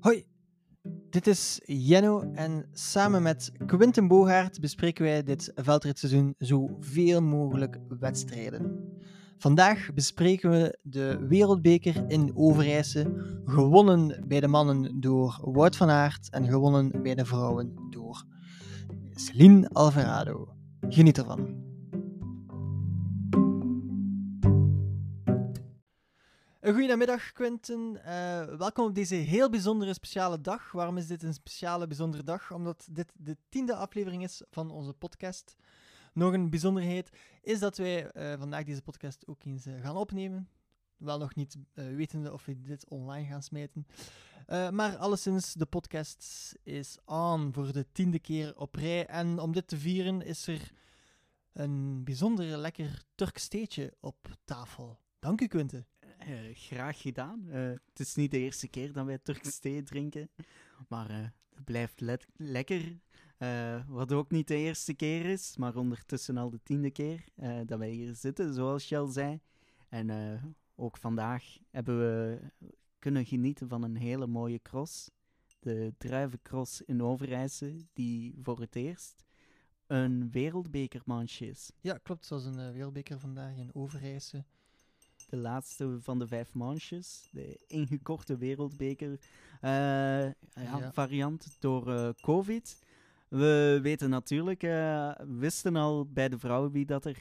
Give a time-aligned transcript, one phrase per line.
[0.00, 0.24] Hoi,
[1.10, 8.88] dit is Jenno en samen met Quinten Bogaert bespreken wij dit veldritseizoen zoveel mogelijk wedstrijden.
[9.38, 13.12] Vandaag bespreken we de Wereldbeker in Overijse,
[13.44, 18.24] gewonnen bij de mannen door Wout van Aert en gewonnen bij de vrouwen door
[19.10, 20.48] Celine Alvarado.
[20.88, 21.69] Geniet ervan.
[26.72, 30.72] Goedemiddag Quinten, uh, welkom op deze heel bijzondere speciale dag.
[30.72, 32.52] Waarom is dit een speciale bijzondere dag?
[32.52, 35.56] Omdat dit de tiende aflevering is van onze podcast.
[36.12, 37.10] Nog een bijzonderheid
[37.42, 40.48] is dat wij uh, vandaag deze podcast ook eens uh, gaan opnemen.
[40.96, 43.86] Wel nog niet wetende of we dit online gaan smijten.
[44.70, 49.06] maar alleszins, de podcast is aan voor de tiende keer op rij.
[49.06, 50.72] En om dit te vieren is er
[51.52, 54.98] een bijzonder lekker Turks steetje op tafel.
[55.18, 55.86] Dank u Quinten.
[56.28, 57.44] Uh, graag gedaan.
[57.48, 60.30] Uh, het is niet de eerste keer dat wij Turks thee drinken,
[60.88, 61.16] maar uh,
[61.54, 62.98] het blijft le lekker.
[63.86, 67.24] wat ook niet de eerste keer is, maar ondertussen al de tiende keer
[67.66, 69.40] dat wij hier zitten, zoals al zei.
[69.88, 70.10] En
[70.74, 72.40] ook vandaag hebben we
[72.98, 75.10] kunnen genieten van een hele mooie cross.
[75.58, 79.24] De druivencross in Overijse, die voor het eerst
[79.86, 81.70] een wereldbekermanche is.
[81.80, 82.26] Ja, klopt.
[82.26, 84.44] Zoals een wereldbeker vandaag in Overijse
[85.30, 87.28] de laatste van de vijf manches.
[87.32, 92.82] De ingekorte wereldbeker uh, ja, variant door uh, COVID.
[93.28, 97.16] We weten natuurlijk, uh, wisten al bij de vrouwen wie dat er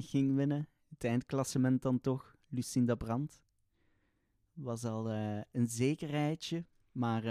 [0.00, 0.68] ging winnen.
[0.88, 3.42] Het eindklassement dan toch, Lucinda Brandt.
[4.52, 5.10] Was al
[5.52, 7.24] een zekerheidje, maar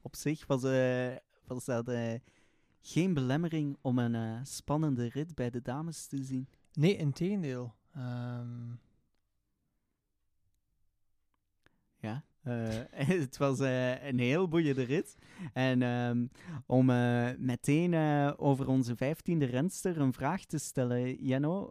[0.00, 0.62] op zich was,
[1.46, 1.90] was dat
[2.80, 6.48] geen belemmering om een spannende rit bij de dames te zien.
[6.72, 7.74] Nee, in tegendeel.
[7.96, 8.80] Um,
[12.06, 12.68] Ja, uh,
[13.24, 15.16] het was uh, een heel boeiende rit.
[15.52, 16.30] En um,
[16.66, 17.94] om uh, meteen
[18.36, 21.70] over onze vijftiende renster een vraag te stellen, Jenno.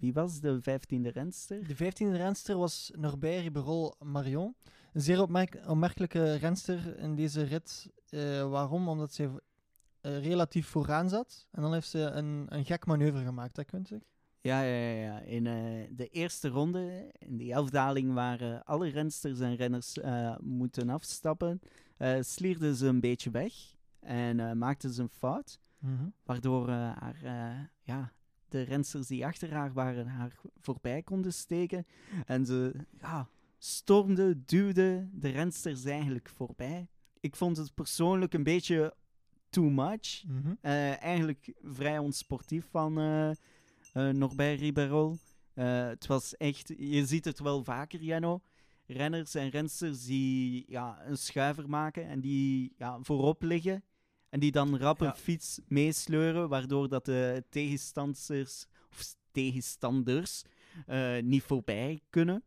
[0.00, 1.66] wie was de vijftiende renster?
[1.66, 4.54] De vijftiende renster was Norbert Riberol Marion.
[4.92, 7.90] Een zeer opmerk opmerkelijke renster in deze rit.
[8.50, 8.88] waarom?
[8.88, 9.42] Omdat ze
[10.00, 11.46] relatief vooraan zat.
[11.50, 14.00] En dan heeft ze een, een gek manoeuvre gemaakt, dat kunt u?
[14.44, 15.20] Ja, ja, ja.
[15.20, 20.88] In uh, de eerste ronde, in die afdaling waar alle rensters en renners uh, moeten
[20.88, 21.60] afstappen,
[22.20, 23.54] slierden ze een beetje weg
[24.00, 25.60] en maakten ze een fout.
[25.78, 26.12] Mm -hmm.
[26.24, 27.16] Waardoor haar,
[27.82, 28.12] ja,
[28.48, 31.86] de rensters die achter haar waren haar voorbij konden steken.
[32.26, 33.28] En ze ja,
[33.58, 36.88] stormde, duwde de rensters eigenlijk voorbij.
[37.20, 38.94] Ik vond het persoonlijk een beetje
[39.48, 40.24] too much.
[40.26, 40.58] Mm -hmm.
[40.98, 42.98] eigenlijk vrij onsportief van
[43.94, 45.18] uh, nog bij Riberol.
[45.54, 48.40] Uh, het was echt, je ziet het wel vaker, Jano.
[48.86, 53.84] Renners en rensters die ja, een schuiver maken en die ja, voorop liggen.
[54.28, 60.42] En die dan rap een fiets meesleuren, waardoor dat de tegenstanders, of tegenstanders
[60.88, 62.42] uh, niet voorbij kunnen.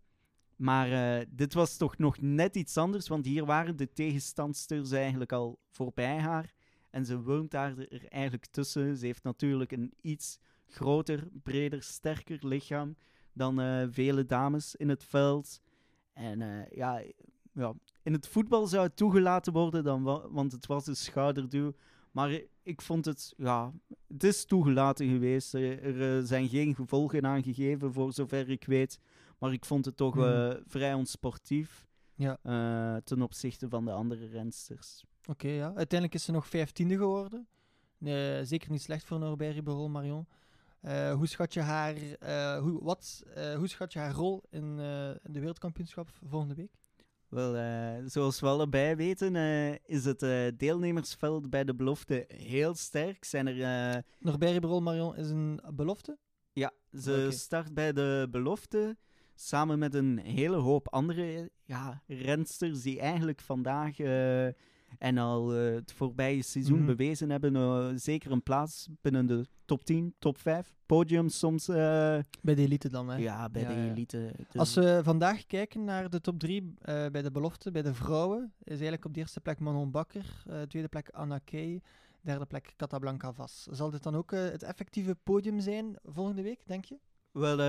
[0.56, 5.32] Maar uh, dit was toch nog net iets anders, want hier waren de tegenstanders eigenlijk
[5.32, 6.54] al voorbij haar.
[6.90, 8.98] En ze woont daar er eigenlijk tussen.
[8.98, 12.96] Ze heeft natuurlijk een iets groter, breder, sterker lichaam
[13.38, 15.62] dan uh, vele dames in het veld.
[16.14, 17.02] En uh, ja,
[17.54, 17.74] ja,
[18.04, 21.74] in het voetbal zou het toegelaten worden, dan want het was een schouderduw.
[22.12, 23.74] Maar ik vond het, ja,
[24.08, 25.54] het is toegelaten geweest.
[25.54, 29.00] Er, zijn geen gevolgen aangegeven, voor zover ik weet.
[29.38, 32.40] Maar ik vond het toch uh, vrij onsportief ja.
[33.04, 35.04] ten opzichte van de andere rensters.
[35.30, 35.66] Oké, ja.
[35.66, 37.48] Uiteindelijk is ze nog vijftiende geworden.
[38.44, 40.28] Zeker niet slecht voor Norbert Ribeiro Marion.
[40.82, 44.78] Uh, hoe, schat je haar, uh, hoe, wat, uh, hoe schat je haar rol in,
[45.24, 46.72] de wereldkampioenschap volgende week?
[47.28, 47.54] Wel,
[48.10, 49.36] zoals we allebei weten,
[49.86, 50.20] is het
[50.60, 53.24] deelnemersveld bij de belofte heel sterk.
[53.24, 56.18] Zijn er, Norbert Brol Marion is een belofte?
[56.54, 57.32] Ja, ze okay.
[57.32, 58.98] start bij de belofte
[59.36, 63.98] samen met een hele hoop andere ja, rensters die eigenlijk vandaag
[64.98, 66.86] en al uh, het voorbije seizoen mm.
[66.86, 67.56] bewezen hebben.
[67.56, 70.76] Uh, zeker een plaats binnen de top 10, top 5.
[70.86, 71.70] Podium soms.
[71.70, 71.76] Uh,
[72.42, 73.18] bij de elite dan, hè?
[73.18, 73.92] Ja, bij ja, de ja.
[73.92, 74.32] elite.
[74.38, 78.54] Dus Als we vandaag kijken naar de top 3 bij de belofte, bij de vrouwen,
[78.60, 81.82] is eigenlijk op de eerste plek Manon Bakker, tweede plek Anna Kay,
[82.22, 83.68] derde plek Catablanca Vas.
[83.72, 87.00] Zal dit dan ook het effectieve podium zijn volgende week, denk je?
[87.32, 87.60] Wel,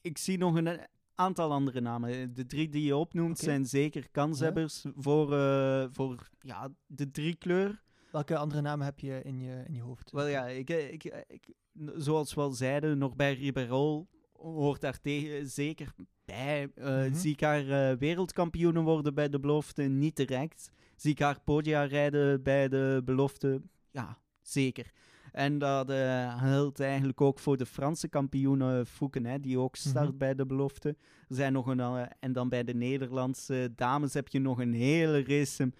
[0.00, 0.80] ik zie nog een
[1.14, 2.34] aantal andere namen.
[2.34, 3.44] De drie die je opnoemt okay.
[3.44, 4.90] zijn zeker kanshebbers ja.
[4.96, 7.82] voor, uh, voor ja, de drie kleur.
[8.10, 10.10] Welke andere namen heb je in je, in je hoofd?
[10.10, 11.54] Wel ja, ik, ik, ik,
[11.94, 15.92] zoals we al zeiden, nog bij Riberol hoort daar tegen, zeker
[16.24, 16.70] bij.
[16.74, 17.14] Eh, Mhm.
[17.14, 19.82] Zie ik haar eh, wereldkampioenen worden bij de belofte?
[19.82, 20.70] Niet direct.
[20.96, 23.60] Zie ik haar podia rijden bij de belofte?
[23.90, 24.92] Ja, zeker.
[25.34, 30.08] En dat eh geldt eigenlijk ook voor de Franse kampioenen Fouken, hè, die ook start
[30.08, 30.16] Mhm.
[30.16, 30.88] bij de belofte.
[31.28, 34.72] Er zijn nog een, eh, en dan bij de Nederlandse dames heb je nog een
[34.74, 35.72] hele race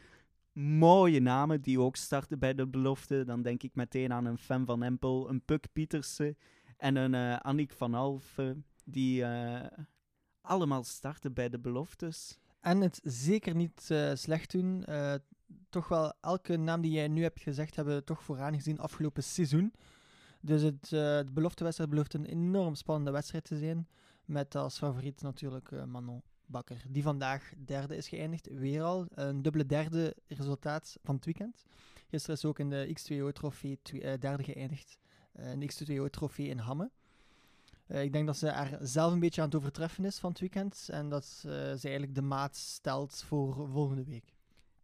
[0.53, 3.25] mooie namen die ook starten bij de belofte.
[3.25, 6.37] Dan denk ik meteen aan een Fem van Empel, een Puk Pietersen
[6.77, 9.67] en een eh Annick van Alphen, die eh,
[10.41, 12.39] allemaal starten bij de beloftes.
[12.61, 14.85] En het zeker niet eh, slecht doen.
[15.49, 18.79] Eh, toch wel elke naam die jij nu hebt gezegd, hebben we toch vooraan gezien
[18.79, 19.73] afgelopen seizoen.
[20.41, 23.89] Dus het, eh, de beloftewedstrijd belooft een enorm spannende wedstrijd te zijn.
[24.25, 28.49] Met als favoriet natuurlijk eh, Manon Bakker, die vandaag derde is geëindigd.
[28.53, 31.65] Weer al een dubbele derde resultaat van het weekend.
[32.07, 33.79] Gisteren is ook in de X2O-trofee
[34.19, 34.99] derde geëindigd.
[35.33, 36.91] eh, in de X2O-trofee in Hamme.
[37.87, 40.41] Eh, ik denk dat ze er zelf een beetje aan het overtreffen is van het
[40.41, 40.89] weekend.
[40.91, 44.34] En dat eh, ze eigenlijk de maat stelt voor volgende week.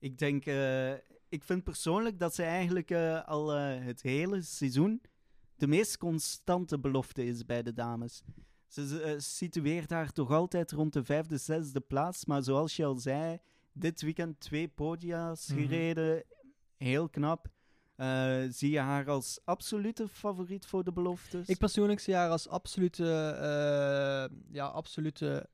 [0.01, 0.93] Ik denk, eh,
[1.29, 5.03] ik vind persoonlijk dat ze eigenlijk eh, al eh, het hele seizoen
[5.57, 8.23] de meest constante belofte is bij de dames.
[8.67, 12.25] Ze situeert haar toch altijd rond de vijfde, zesde plaats.
[12.25, 13.39] Maar zoals je al zei,
[13.73, 15.61] dit weekend twee podia's Mhm.
[15.61, 16.25] gereden.
[16.77, 17.49] Heel knap.
[18.49, 21.49] Zie je haar als absolute favoriet voor de beloftes?
[21.49, 25.49] Ik persoonlijk zie haar als absolute, eh, ja, absolute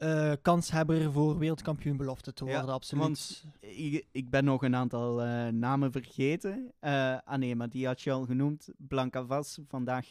[0.00, 2.74] eh, kanshebber voor wereldkampioenbelofte te Ja, worden.
[2.74, 3.04] absoluut.
[3.04, 6.72] want ik, ik ben nog een aantal eh, namen vergeten.
[6.78, 8.68] Eh, ah nee, maar die had je al genoemd.
[8.76, 10.06] Blanca Vas, vandaag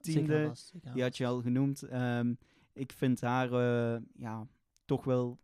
[0.00, 0.46] tiende.
[0.46, 1.82] vast, Die had je al genoemd.
[1.82, 2.34] Ehm,
[2.72, 3.50] ik vind haar
[4.16, 4.46] ja,
[4.84, 5.38] toch wel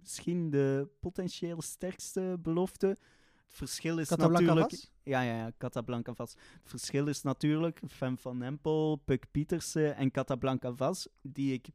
[0.00, 2.86] misschien de potentieel sterkste belofte.
[2.86, 4.88] Het verschil is natuurlijk...
[5.02, 6.32] Ja, ja, ja, Catablanca Vas.
[6.32, 11.68] Het verschil is natuurlijk Fem van Empel, Puk Pietersen en Catablanca Vas, die ik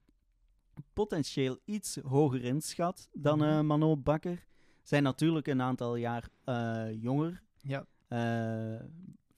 [0.93, 3.47] potentieel iets hoger inschat dan Mhm.
[3.47, 4.45] eh Manon Bakker.
[4.83, 7.41] Zijn natuurlijk een aantal jaar eh, jonger.
[7.57, 7.85] Ja.
[8.07, 8.85] Eh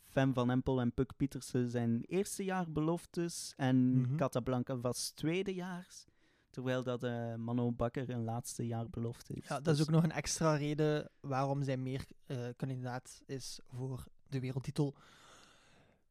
[0.08, 4.16] Fem van Empel en Puk Pietersen zijn eerste jaar beloftes en Mhm.
[4.16, 6.06] Catablanca was tweedejaars.
[6.50, 7.02] Terwijl dat
[7.38, 9.48] Manon Bakker een laatste jaar belofte is.
[9.48, 12.06] Ja, dat is ook nog een extra reden waarom zij meer
[12.56, 14.96] kandidaat is voor de wereldtitel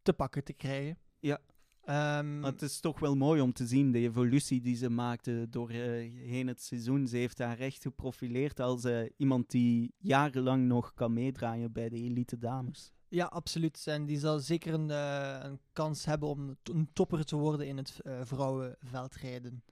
[0.03, 0.99] te pakken te krijgen.
[1.21, 1.39] Ja.
[1.85, 5.47] Ehm, Maar het is toch wel mooi om te zien, de evolutie die ze maakte
[5.51, 7.07] doorheen het seizoen.
[7.07, 11.97] Ze heeft haar echt geprofileerd als eh, iemand die jarenlang nog kan meedraaien bij de
[11.97, 12.93] elite dames.
[13.09, 13.87] Ja, absoluut.
[13.87, 17.77] En die zal zeker een, eh, een kans hebben om een topper te worden in
[17.77, 19.63] het eh, vrouwenveldrijden.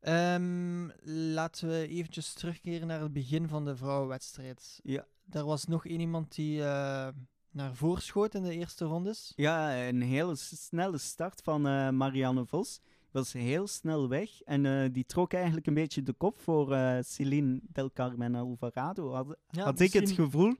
[0.00, 0.88] Ehm,
[1.34, 4.80] laten we eventjes terugkeren naar het begin van de vrouwenwedstrijd.
[4.82, 5.06] Ja.
[5.30, 7.08] Er was nog één iemand die eh,
[7.52, 9.32] naar voren schoot in de eerste rondes.
[9.36, 12.80] Ja, een hele snelle start van eh, Marianne Vos.
[13.10, 16.98] Was heel snel weg en eh, die trok eigenlijk een beetje de kop voor eh
[17.02, 20.56] Celine Del Carmen Alvarado, had, Ja, had ik het gevoel.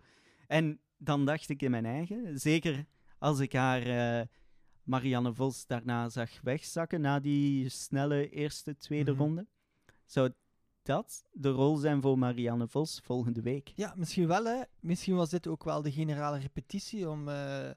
[0.47, 2.85] En dan dacht ik in mijn eigen, zeker
[3.19, 4.27] als ik haar
[4.83, 9.21] Marianne Vos daarna zag wegzakken na die snelle eerste, tweede Mhm.
[9.21, 9.47] ronde,
[10.07, 10.33] zou
[10.83, 13.73] dat de rol zijn voor Marianne Vos volgende week.
[13.75, 14.45] Ja, misschien wel.
[14.45, 14.63] Hè.
[14.81, 17.71] Misschien was dit ook wel de generale repetitie om, eh,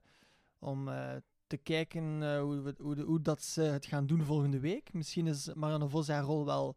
[0.60, 1.16] om eh,
[1.48, 4.94] te kijken eh, hoe, hoe, hoe dat ze het gaan doen volgende week.
[4.94, 6.76] Misschien is Marianne Vos haar rol wel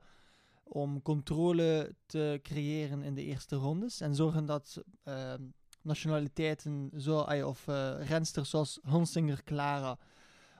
[0.62, 5.34] om controle te creëren in de eerste rondes en zorgen dat eh,
[5.82, 7.66] nationaliteiten zo, of
[7.98, 9.98] rensters zoals Honsinger Clara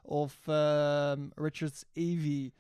[0.02, 2.52] of ehm, Richards Avey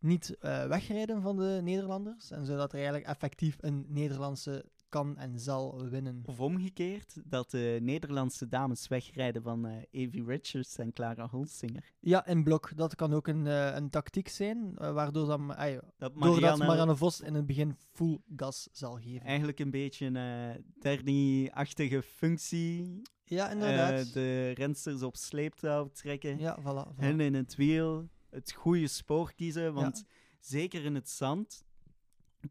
[0.00, 2.30] niet eh, wegrijden van de Nederlanders.
[2.30, 6.22] En zodat er eigenlijk effectief een Nederlandse kan en zal winnen.
[6.24, 11.92] Of omgekeerd, dat de Nederlandse dames wegrijden van eh Evie Richards en Clara Holsinger.
[12.00, 12.76] Ja, in blok.
[12.76, 17.34] Dat kan ook een, eh, een tactiek zijn, waardoor dan, Dat doordat Marianne, Vos in
[17.34, 19.26] het begin full gas zal geven.
[19.26, 23.02] eigenlijk een beetje een Terni-achtige functie.
[23.24, 24.12] Ja, inderdaad.
[24.12, 26.38] de rensters op sleeptouw trekken.
[26.38, 26.92] ja, voilà.
[26.92, 26.96] voilà.
[26.96, 28.08] Hen in het wiel.
[28.30, 29.74] Het goede spoor kiezen.
[29.74, 30.04] Want
[30.40, 31.64] zeker in het zand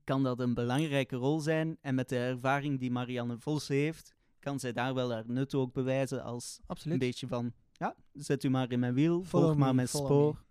[0.04, 1.78] kan dat een belangrijke rol zijn.
[1.82, 5.74] En met de ervaring die Marianne Vos heeft, kan zij daar wel haar nut ook
[5.74, 7.02] bewijzen als Absoluut.
[7.02, 7.54] een beetje van...
[7.72, 10.44] Ja, zet u maar in mijn wiel, volg maar mijn spoor.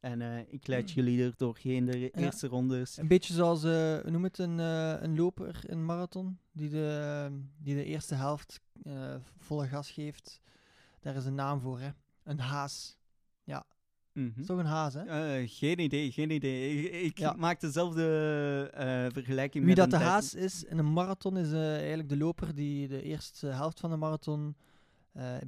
[0.00, 2.96] En eh, ik leid jullie er doorheen de eerste rondes.
[2.96, 7.28] Een beetje zoals, eh, noem het, een, eh, een loper in een marathon, die de,
[7.58, 8.60] die de eerste helft
[9.38, 10.40] volle gas geeft.
[11.00, 11.90] Daar is een naam voor, hè.
[12.22, 12.96] Een haas.
[14.12, 14.40] Mhm.
[14.40, 15.00] is toch een haas, hè?
[15.04, 16.82] Eh, geen idee, geen idee.
[16.82, 17.32] Ik, ik Ja.
[17.32, 21.76] maak dezelfde eh, vergelijking Wie met dat de haas is in een marathon, is eh,
[21.76, 24.56] eigenlijk de loper die de eerste helft van de marathon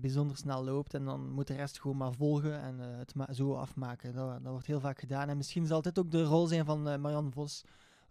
[0.00, 0.94] bijzonder snel loopt.
[0.94, 4.12] En dan moet de rest gewoon maar volgen en het ma- zo afmaken.
[4.14, 5.28] Dat, dat wordt heel vaak gedaan.
[5.28, 7.62] En misschien zal dit ook de rol zijn van Marianne Vos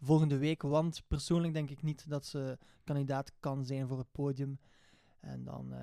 [0.01, 0.61] volgende week.
[0.61, 4.59] Want persoonlijk denk ik niet dat ze kandidaat kan zijn voor het podium.
[5.19, 5.73] En dan,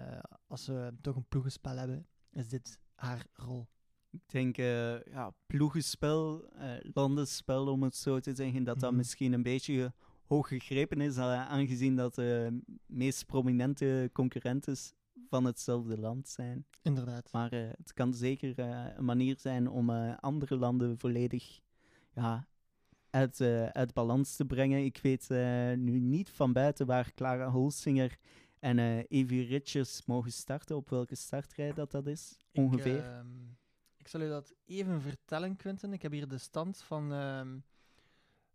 [0.46, 3.66] als ze toch een ploegenspel hebben, is dit haar rol.
[4.12, 8.98] Ik denk, eh, ja, ploegenspel, eh, landenspel om het zo te zeggen, dat dat Mhm.
[8.98, 9.92] misschien een beetje
[10.26, 14.76] hoog gegrepen is, eh, aangezien dat de meest prominente concurrenten
[15.28, 16.66] van hetzelfde land zijn.
[16.82, 17.32] Inderdaad.
[17.32, 19.90] Maar het kan zeker een manier zijn om
[20.20, 21.60] andere landen volledig
[22.14, 22.46] ja,
[23.10, 23.40] uit,
[23.72, 24.84] uit balans te brengen.
[24.84, 25.28] Ik weet
[25.78, 28.18] nu niet van buiten waar Clara Holsinger
[28.58, 32.96] en Evie Richards mogen starten, op welke startrij dat, dat is, ongeveer.
[32.96, 33.26] Ik, ehm,
[34.00, 35.92] ik zal u dat even vertellen, Quinten.
[35.92, 37.58] Ik heb hier de stand van, ehm,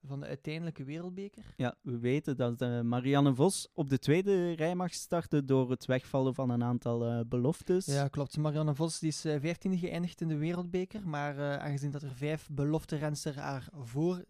[0.04, 1.54] van de uiteindelijke wereldbeker.
[1.58, 5.86] Ja, we weten dat eh, Marianne Vos op de tweede rij mag starten door het
[5.86, 7.86] wegvallen van een aantal eh, beloftes.
[7.86, 8.38] Ja, klopt.
[8.38, 11.08] Marianne Vos die is eh, 15e geëindigd in de wereldbeker.
[11.08, 14.25] Maar aangezien dat er vijf belofte rensters haar voor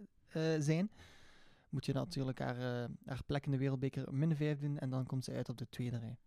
[0.59, 0.91] zijn,
[1.69, 4.79] moet je natuurlijk haar, haar plek in de wereldbeker min 5 doen.
[4.79, 6.17] En dan komt ze uit op de tweede rij.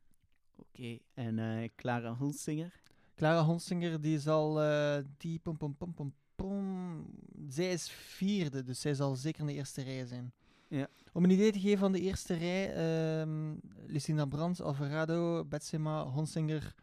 [0.58, 2.82] Oké, en eh, Clara Holsinger?
[3.18, 4.62] Clara Honsinger, die zal...
[4.62, 7.06] eh, die pom, pom, pom, pom, pom.
[7.48, 10.32] Zij is vierde, dus zij zal zeker in de eerste rij zijn.
[10.68, 10.88] Ja.
[11.12, 13.54] Om een idee te geven van de eerste rij, ehm
[13.86, 16.74] Lucinda Brandt, Alvarado, Betsema, Honsinger,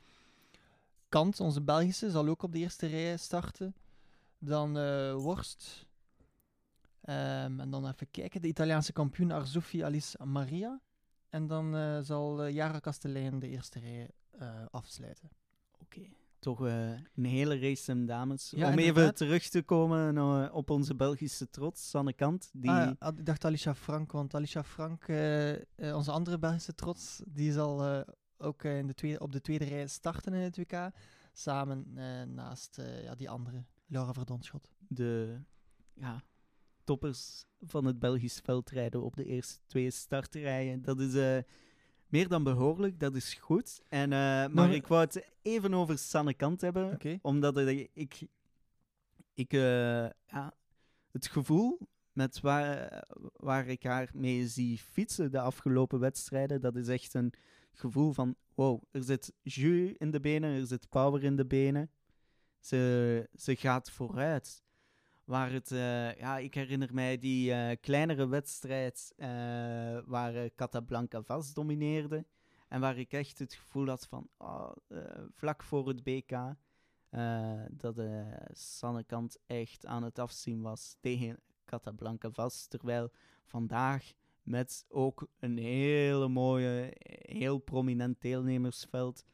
[1.09, 3.75] Kant, onze Belgische, zal ook op de eerste rij starten.
[4.39, 5.85] Dan eh, Worst.
[7.01, 10.81] Ehm, en dan even kijken, de Italiaanse kampioen Arzufi Alice Maria.
[11.29, 14.09] En dan eh, zal Jara Kastelein de eerste rij
[14.71, 15.29] afsluiten.
[15.79, 16.09] Oké,
[16.45, 18.53] toch eh, een hele race dames.
[18.55, 22.49] Ja, Om even terug te komen eh, op onze Belgische trots, Sanne Kant.
[22.53, 27.21] Die, Ah, ja, ik dacht Alicia Frank, want Alicia Frank, eh, onze andere Belgische trots,
[27.27, 28.03] die zal
[28.37, 30.91] ook in de tweede, op de tweede rij starten in het WK.
[31.33, 31.93] Samen
[32.33, 34.69] naast ja, die andere, Laura Verdonschot.
[34.87, 35.39] de
[35.93, 36.23] ja,
[36.83, 40.81] toppers van het Belgisch veldrijden op de eerste twee startrijen.
[40.81, 41.43] Dat is
[42.07, 43.81] meer dan behoorlijk, dat is goed.
[43.89, 46.91] En, eh, maar ik wou het even over Sanne Kant hebben.
[47.21, 48.27] Omdat ik,
[49.33, 50.53] ik eh, ja,
[51.11, 51.79] het gevoel
[52.11, 57.33] met waar, waar ik haar mee zie fietsen de afgelopen wedstrijden, dat is echt een
[57.71, 61.89] gevoel van, wow, er zit jus in de benen, er zit power in de benen.
[62.59, 64.63] Ze, ze gaat vooruit.
[65.25, 69.27] Waar het, eh, ja, ik herinner mij die eh, kleinere wedstrijd eh,
[70.05, 72.25] waar Casablanca vast domineerde.
[72.67, 74.71] En waar ik echt het gevoel had van, ah,
[75.31, 76.31] vlak voor het BK,
[77.69, 82.69] dat de Sanne Kant echt aan het afzien was tegen Casablanca vast.
[82.69, 83.11] Terwijl
[83.43, 84.13] vandaag
[84.43, 89.25] met ook een hele mooie, heel prominent deelnemersveld,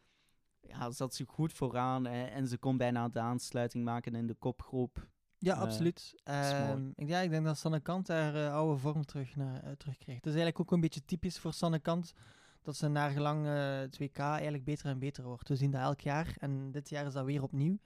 [0.60, 5.10] ja, zat ze goed vooraan en ze kon bijna de aansluiting maken in de kopgroep.
[5.44, 6.16] Ja, Eh, absoluut.
[6.24, 9.72] Ehm, ik, ja, ik denk dat Sanne Kant haar eh, oude vorm terug naar, eh,
[9.72, 10.24] terugkrijgt.
[10.26, 12.14] Het is eigenlijk ook een beetje typisch voor Sanne Kant
[12.62, 15.48] dat ze naar gelang eh, het WK eigenlijk beter en beter wordt.
[15.50, 17.78] We zien dat elk jaar en dit jaar is dat weer opnieuw.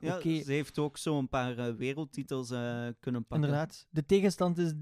[0.00, 0.42] Ja, Oké.
[0.42, 3.48] Ze heeft ook zo een paar wereldtitels eh, kunnen pakken.
[3.48, 3.86] Inderdaad.
[3.90, 4.72] De tegenstand is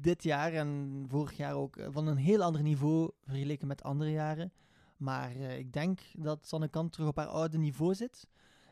[0.00, 4.52] dit jaar en vorig jaar ook van een heel ander niveau vergeleken met andere jaren.
[4.96, 8.26] Maar eh, ik denk dat Sanne Kant terug op haar oude niveau zit.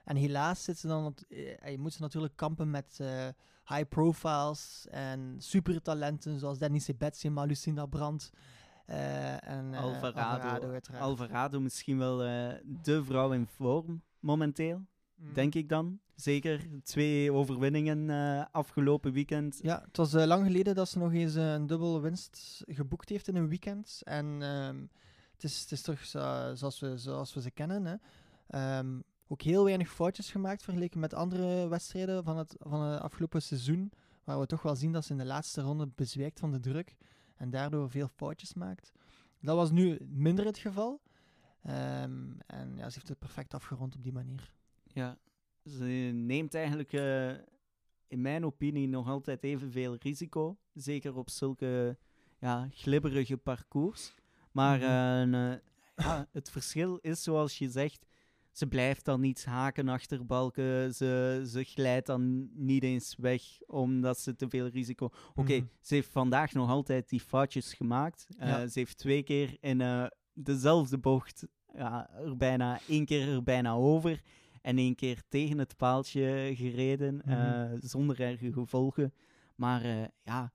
[0.05, 3.27] En helaas zit ze dan, eh, je moet ze natuurlijk kampen met eh,
[3.67, 8.31] high profiles en supertalenten zoals Denise Betsema, Lucinda Brandt
[8.87, 10.79] eh, en eh, Alvarado.
[10.99, 12.17] Alvarado misschien wel
[12.83, 14.85] de vrouw in vorm momenteel,
[15.15, 15.35] Mhm.
[15.35, 15.99] denk ik dan.
[16.15, 18.09] Zeker twee overwinningen
[18.53, 19.59] afgelopen weekend.
[19.63, 23.37] Ja, het was lang geleden dat ze nog eens een dubbele winst geboekt heeft in
[23.37, 24.01] een weekend.
[24.05, 24.77] En ehm,
[25.33, 27.85] het, is, het is zo- zoals, we, zoals we ze kennen.
[27.85, 27.95] Hè.
[28.47, 33.43] Ehm, ook heel weinig foutjes gemaakt vergeleken met andere wedstrijden van het, van het afgelopen
[33.43, 33.93] seizoen.
[34.25, 36.97] Waar we toch wel zien dat ze in de laatste ronde bezwijkt van de druk.
[37.37, 38.93] En daardoor veel foutjes maakt.
[39.40, 41.00] Dat was nu minder het geval.
[41.62, 44.52] Ehm, en ja, ze heeft het perfect afgerond op die manier.
[44.93, 45.19] Ja,
[45.64, 47.31] ze neemt eigenlijk eh,
[48.07, 50.57] in mijn opinie nog altijd evenveel risico.
[50.75, 51.99] Zeker op zulke
[52.38, 54.14] ja, glibberige parcours.
[54.52, 55.35] Maar Mhm.
[55.35, 55.59] eh, eh,
[55.97, 58.07] ja, het verschil is, zoals je zegt,
[58.55, 60.95] ze blijft dan niet haken achter balken.
[60.95, 65.11] Ze, ze glijdt dan niet eens weg omdat ze te veel risico.
[65.35, 65.65] Oké, Mhm.
[65.81, 68.27] ze heeft vandaag nog altijd die foutjes gemaakt.
[68.39, 68.67] Eh, Ja.
[68.67, 73.73] Ze heeft twee keer in eh, dezelfde bocht ja, er bijna één keer er bijna
[73.73, 74.21] over
[74.63, 77.31] en één keer tegen het paaltje gereden Mhm.
[77.31, 79.13] eh, zonder erge gevolgen.
[79.55, 80.53] Maar ja,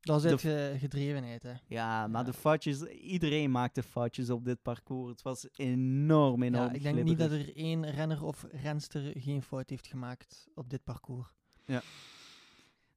[0.00, 1.52] Dat is De eh, gedrevenheid, hè.
[1.66, 2.30] Ja, maar Ja.
[2.30, 5.10] de foutjes, iedereen maakte foutjes op dit parcours.
[5.10, 9.42] Het was enorm, enorm Ja, ik denk niet dat er één renner of renster geen
[9.42, 11.28] fout heeft gemaakt op dit parcours.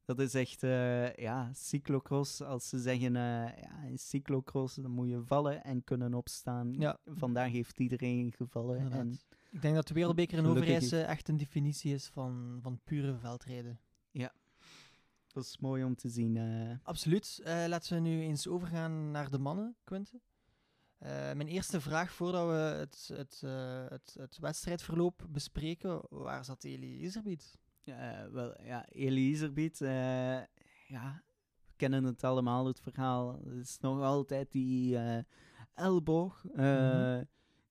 [0.06, 2.42] Dat is echt, eh, ja, cyclocross.
[2.42, 6.74] Als ze zeggen, eh, ja, in cyclocross dan moet je vallen en kunnen opstaan.
[6.80, 6.98] Ja.
[7.06, 8.92] Vandaag heeft iedereen gevallen.
[8.92, 9.20] En.
[9.52, 13.80] Ik denk dat de wereldbeker in Overijse echt een definitie is van, van pure veldrijden.
[15.34, 16.38] Dat is mooi om te zien.
[16.38, 16.76] eh.
[16.84, 17.40] Absoluut.
[17.44, 20.22] Eh, laten we nu eens overgaan naar de mannen, Quinten.
[20.98, 26.64] Eh, mijn eerste vraag voordat we het, het, eh, het, het wedstrijdverloop bespreken, waar zat
[26.64, 27.58] Eli Iserbiet?
[27.84, 29.90] Ja, wel, ja, Elie Iserbiet, eh,
[30.88, 31.24] ja,
[31.66, 33.40] we kennen het allemaal, het verhaal.
[33.46, 35.20] Het is nog altijd die eh,
[35.74, 36.46] elleboog.
[36.56, 37.24] eh, Mhm.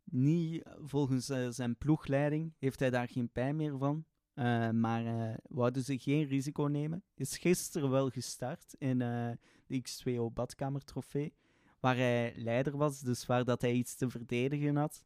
[0.04, 4.04] Niet volgens zijn ploegleiding heeft hij daar geen pijn meer van.
[4.34, 7.02] Eh, maar eh wouden ze geen risico nemen.
[7.14, 9.30] Is gisteren wel gestart in eh,
[9.66, 11.34] de X2O Badkamer Trofee.
[11.80, 15.04] Waar hij leider was, dus waar dat hij iets te verdedigen had.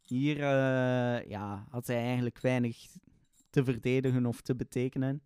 [0.00, 0.38] Hier
[1.28, 2.86] ja, had hij eigenlijk weinig
[3.50, 5.22] te verdedigen of te betekenen.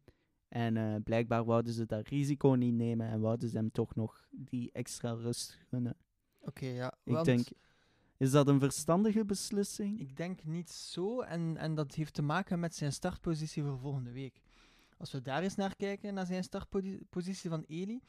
[0.48, 4.72] En blijkbaar wouden ze dat risico niet nemen en wouden ze hem toch nog die
[4.72, 5.96] extra rust gunnen.
[6.40, 6.94] Oké, ja.
[7.04, 7.48] Ik want denk,
[8.16, 10.00] is dat een verstandige beslissing?
[10.00, 14.12] Ik denk niet zo, en, en dat heeft te maken met zijn startpositie voor volgende
[14.12, 14.40] week.
[14.98, 18.02] Als we daar eens naar kijken, naar zijn startpositie van Eli,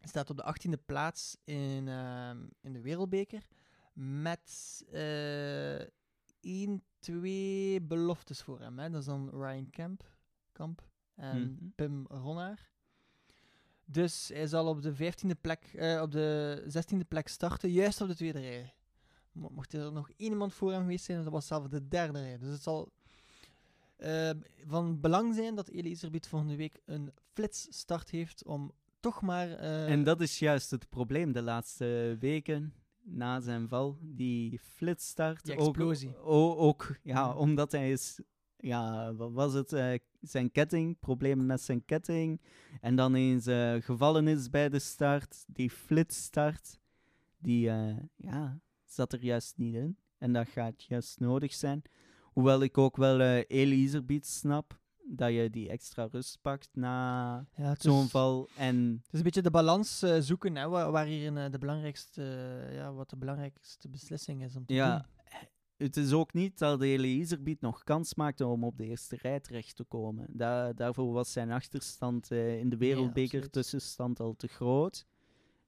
[0.00, 3.46] hij staat op de 18e plaats in, ehm, in de Wereldbeker
[3.92, 5.80] met eh
[6.40, 8.78] 1, 2 beloftes voor hem.
[8.78, 8.90] Hè.
[8.90, 10.10] Dat is dan Ryan Kemp,
[10.52, 10.82] Kamp
[11.14, 11.68] en Mhm.
[11.74, 12.70] Pim Ronnaar.
[13.84, 18.08] Dus hij zal op de 15e plek, eh, op de 16e plek starten, juist op
[18.08, 18.74] de tweede rij.
[19.36, 22.18] Mo- Mocht er nog één iemand voor hem geweest zijn, dat was zelfs de derde
[22.20, 22.38] rij.
[22.38, 22.92] Dus het zal
[23.96, 24.30] eh,
[24.66, 29.50] van belang zijn dat Eli Iserbiet volgende week een flitsstart heeft om toch maar...
[29.52, 33.98] eh, En dat is juist het probleem de laatste weken na zijn val.
[34.00, 35.44] Die flitsstart.
[35.44, 36.16] Die ook- explosie.
[36.18, 38.20] o- Ook, ja, omdat hij is...
[38.58, 39.72] Ja, wat was het?
[39.72, 42.40] eh, zijn ketting, problemen met zijn ketting.
[42.80, 45.44] En dan eens eh, gevallen is bij de start.
[45.46, 46.78] Die flitsstart,
[47.38, 47.60] die
[48.16, 48.58] ja,
[48.96, 49.96] zat er juist niet in.
[50.18, 51.82] En dat gaat juist nodig zijn.
[52.22, 54.78] Hoewel ik ook wel eh Eli Iserbiet snap.
[55.08, 58.48] Dat je die extra rust pakt na ja, zo'n val.
[58.56, 61.58] En het is een beetje de balans eh, zoeken, hè, waar, waar hier eh, de
[61.58, 65.06] belangrijkste, eh, ja, wat de belangrijkste beslissing is om te Ja, doen.
[65.76, 69.40] het is ook niet dat de Iserbiet nog kans maakte om op de eerste rij
[69.40, 70.26] terecht te komen.
[70.28, 75.06] Da daarvoor was zijn achterstand eh, in de wereldbeker tussenstand al te groot.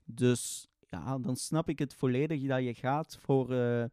[0.05, 3.85] Dus ja, dan snap ik het volledig dat je gaat voor eh,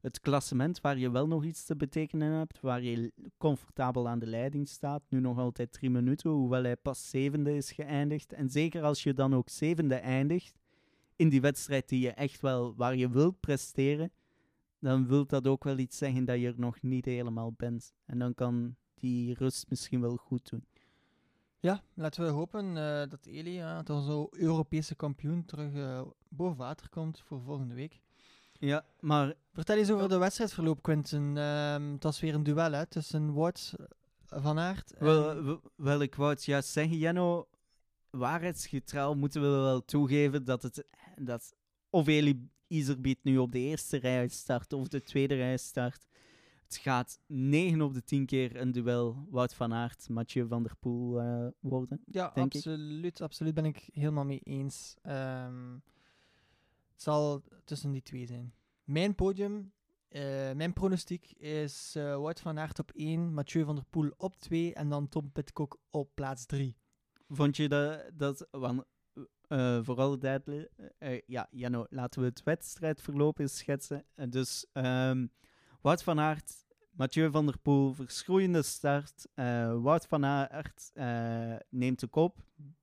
[0.00, 4.26] het klassement waar je wel nog iets te betekenen hebt, waar je comfortabel aan de
[4.26, 5.02] leiding staat.
[5.08, 8.32] Nu nog altijd drie minuten, hoewel hij pas zevende is geëindigd.
[8.32, 10.58] En zeker als je dan ook zevende eindigt
[11.16, 14.12] in die wedstrijd die je echt wel, waar je wilt presteren,
[14.78, 17.94] dan wil dat ook wel iets zeggen dat je er nog niet helemaal bent.
[18.06, 20.64] En dan kan die rust misschien wel goed doen.
[21.64, 26.56] Ja, laten we hopen eh, dat Eli, ja, dat zo Europese kampioen, terug eh, boven
[26.56, 28.00] water komt voor volgende week.
[28.58, 31.38] Ja, maar Vertel eens over de wedstrijdverloop, Quinten.
[31.38, 33.74] Ehm, het was weer een duel hè, tussen Wout
[34.24, 35.04] van Aert en...
[35.04, 37.48] wel, wel- ik wou het juist zeggen, Jenno,
[38.10, 40.84] waarheidsgetrouw moeten we wel toegeven dat het,
[41.16, 41.54] dat
[41.90, 46.06] of Eli Iserbiet nu op de eerste rij start of de tweede rij start,
[46.64, 50.76] het gaat 9 op de 10 keer een duel Wout van Aert, Mathieu van der
[50.76, 52.00] Poel eh, worden.
[52.06, 52.42] Ja, ik.
[52.42, 54.94] absoluut, absoluut ben ik helemaal mee eens.
[55.02, 55.72] Ehm,
[56.92, 58.54] het zal tussen die twee zijn.
[58.84, 59.72] Mijn podium,
[60.08, 60.22] eh,
[60.52, 64.74] mijn pronostiek is eh Wout van Aert op 1, Mathieu van der Poel op 2
[64.74, 66.76] en dan Tom Pitcock op plaats 3.
[67.28, 68.84] Vond je dat, dat want,
[69.86, 74.04] voor alle duidelijk, eh, ja, Janno, laten we het wedstrijdverloop eens schetsen.
[74.28, 75.26] Dus ehm
[75.84, 79.26] Wout van Aert, Mathieu van der Poel, verschroeiende start.
[79.34, 82.38] Eh, Wout van Aert eh, neemt de kop,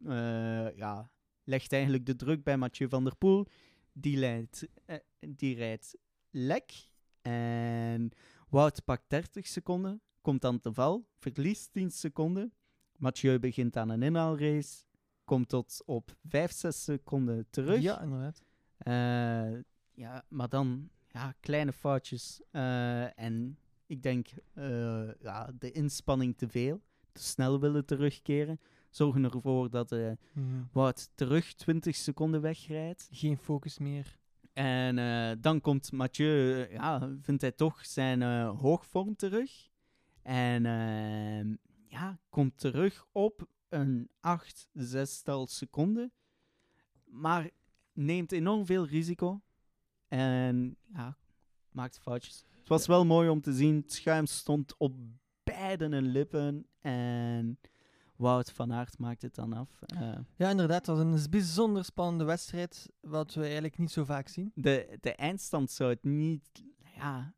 [0.05, 1.11] eh, ja,
[1.43, 3.47] legt eigenlijk de druk bij Mathieu van der Poel.
[3.93, 4.67] Die, leidt,
[5.19, 5.97] die rijdt
[6.29, 6.89] lek
[7.21, 8.11] en
[8.49, 12.53] Wout pakt 30 seconden, komt aan te val, verliest 10 seconden.
[12.97, 14.83] Mathieu begint aan een inhaalrace,
[15.23, 17.81] komt tot op 5, 6 seconden terug.
[17.81, 18.43] Ja, inderdaad.
[19.93, 22.41] Ja, maar dan ja, kleine foutjes.
[22.51, 29.23] Eh, en ik denk eh, ja, de inspanning te veel, te snel willen terugkeren, zorgen
[29.23, 30.63] ervoor dat eh Mhm.
[30.71, 33.09] Wout terug 20 seconden wegrijdt.
[33.11, 34.19] Geen focus meer.
[34.53, 34.95] En
[35.41, 39.69] dan komt Mathieu, ja, vindt hij toch zijn hoogvorm terug.
[40.21, 41.55] En ehm,
[41.87, 46.11] ja, komt terug op een 8, 6 seconden.
[47.05, 47.49] maar
[47.93, 49.41] neemt enorm veel risico.
[50.11, 51.17] En ja,
[51.71, 52.45] maakt foutjes.
[52.59, 53.75] Het was wel mooi om te zien.
[53.75, 54.93] Het schuim stond op
[55.43, 56.65] beide hun lippen.
[56.79, 57.59] En
[58.15, 59.81] Wout van Aert maakt het dan af.
[59.81, 60.85] Eh, Ja, inderdaad.
[60.85, 64.51] Het was een bijzonder spannende wedstrijd, wat we eigenlijk niet zo vaak zien.
[64.55, 66.63] de, de eindstand zou het niet...
[66.95, 67.33] Ja,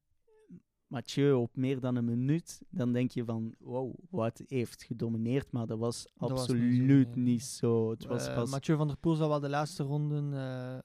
[0.87, 2.61] Mathieu op meer dan een minuut.
[2.69, 5.51] Dan denk je van, wow, Wout heeft gedomineerd.
[5.51, 7.25] Maar dat was Dat was niet zo, absoluut nee.
[7.25, 7.89] niet zo.
[7.89, 8.49] Het was Eh, pas...
[8.51, 10.77] Mathieu van der Poel zal wel de laatste ronden eh,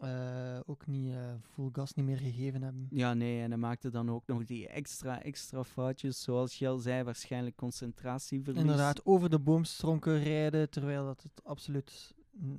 [0.00, 2.86] eh, ook niet eh, full gas niet meer gegeven hebben.
[2.90, 6.22] Ja, nee, en hij maakte dan ook nog die extra, extra foutjes.
[6.22, 8.60] Zoals je al zei, waarschijnlijk concentratieverlies.
[8.60, 12.14] Inderdaad, over de boomstronken rijden, terwijl dat het absoluut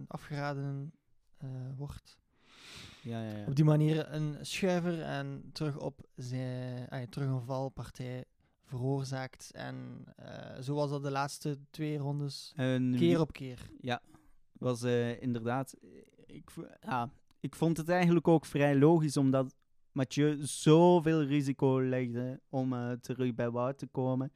[0.07, 0.93] afgeraden
[1.37, 2.19] eh, wordt.
[3.01, 3.45] Ja, ja, ja.
[3.47, 8.25] Op die manier een schuiver en terug op zijn, terug een valpartij
[8.63, 9.51] veroorzaakt.
[9.53, 10.05] En
[10.61, 13.69] zo was dat de laatste twee rondes, En keer op keer.
[13.79, 14.01] Ja,
[14.51, 14.83] was
[15.19, 15.75] inderdaad.
[16.25, 16.49] Ik,
[16.81, 17.09] ja,
[17.41, 19.55] ik vond het eigenlijk ook vrij logisch, omdat
[19.91, 24.31] Mathieu zoveel risico legde om eh, terug bij Wout te komen.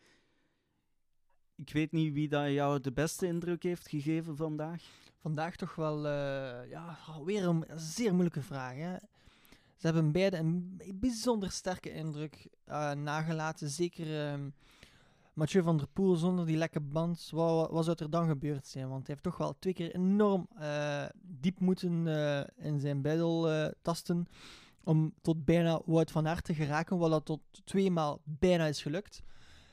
[1.55, 4.83] Ik weet niet wie dat jou de beste indruk heeft gegeven vandaag.
[5.21, 8.75] Vandaag toch wel, eh, ja, weer een zeer moeilijke vraag.
[9.75, 13.69] Ze hebben beide een bijzonder sterke indruk eh, nagelaten.
[13.69, 14.49] Zeker ehm,
[15.35, 17.29] Mathieu van der Poel zonder die lekke band.
[17.31, 18.89] Wat, wat zou er dan gebeurd zijn?
[18.89, 23.49] Want hij heeft toch wel twee keer enorm eh, diep moeten eh, in zijn buidel
[23.49, 24.27] eh, tasten.
[24.83, 26.97] Om tot bijna Wout van Aert te geraken.
[26.97, 29.23] Wat dat tot tweemaal bijna is gelukt.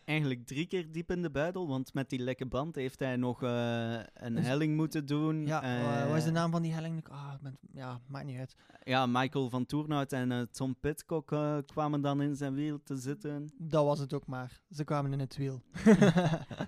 [0.05, 3.43] Eigenlijk drie keer diep in de buidel, want met die lekke band heeft hij nog
[3.43, 5.47] eh, een helling moeten doen.
[5.47, 7.09] Ja, Eh, wat is de naam van die helling?
[7.09, 8.57] Ah, ik ben, ja, maakt niet uit.
[8.83, 11.27] Ja, Michael van Toernout en eh, Tom Pitcock
[11.67, 13.51] kwamen dan in zijn wiel te zitten.
[13.59, 14.63] Dat was het ook maar.
[14.71, 15.63] Ze kwamen in het wiel.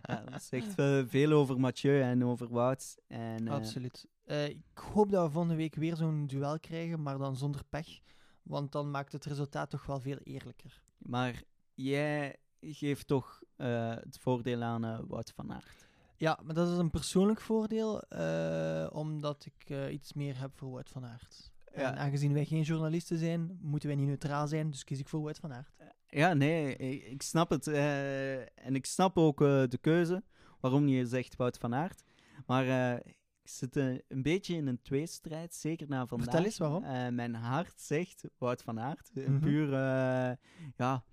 [0.02, 0.74] Ja, dat zegt
[1.10, 2.96] veel over Mathieu en over Wout.
[3.06, 4.06] En, Absoluut.
[4.26, 7.88] Ik hoop dat we volgende week weer zo'n duel krijgen, maar dan zonder pech.
[8.42, 10.82] Want dan maakt het resultaat toch wel veel eerlijker.
[10.98, 11.42] Maar
[11.74, 12.36] jij
[12.72, 15.86] geeft toch eh, het voordeel aan eh, Wout van Aert.
[16.16, 20.88] Ja, maar dat is een persoonlijk voordeel, eh, omdat ik iets meer heb voor Wout
[20.88, 21.52] van Aert.
[21.74, 21.92] Ja.
[21.92, 25.20] En aangezien wij geen journalisten zijn, moeten wij niet neutraal zijn, dus kies ik voor
[25.22, 25.72] Wout van Aert.
[26.06, 27.66] Ja, nee, ik, ik snap het.
[27.66, 30.22] en ik snap ook de keuze
[30.60, 32.04] waarom je zegt Wout van Aert.
[32.46, 36.26] Maar ik zit een beetje in een tweestrijd, zeker na vandaag.
[36.26, 37.14] Vertel eens waarom.
[37.14, 39.10] Mijn hart zegt Wout van Aert.
[39.14, 39.38] Mhm.
[39.38, 39.70] Puur,
[40.76, 41.04] ja,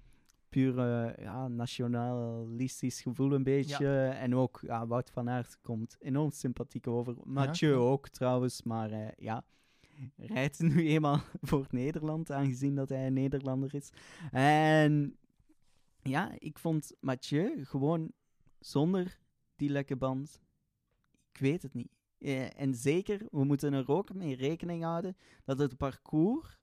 [0.52, 0.76] puur
[1.22, 4.08] ja, nationalistisch gevoel een beetje.
[4.08, 7.16] En ook ja, Wout van Aert komt enorm sympathiek over.
[7.24, 7.78] Mathieu ja.
[7.78, 9.44] ook trouwens, maar eh, ja...
[10.18, 13.90] Rijdt nu eenmaal voor Nederland, aangezien dat hij een Nederlander is.
[14.32, 15.18] En
[16.02, 18.12] ja, ik vond Mathieu gewoon
[18.60, 19.20] zonder
[19.56, 20.42] die lekke band.
[21.32, 21.92] Ik weet het niet.
[22.18, 26.60] Eh, en zeker, we moeten er ook mee rekening houden dat het parcours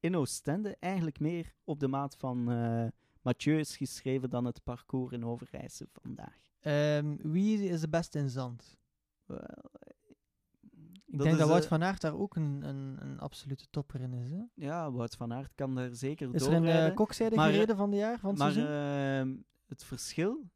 [0.00, 2.86] in Oostende eigenlijk meer op de maat van eh,
[3.22, 6.38] Mathieu is geschreven dan het parcours in Overijse vandaag.
[6.60, 8.78] Ehm, wie is de beste in zand?
[11.06, 14.00] Ik Dat denk dat Wout eh, van Aert daar ook een, een, een absolute topper
[14.00, 14.30] in is.
[14.30, 14.42] Hè?
[14.54, 17.96] ja, Wout van Aert kan daar zeker Is er een uh, kokzijde gereden van de
[17.96, 20.50] jaar, van het maar ehm, het verschil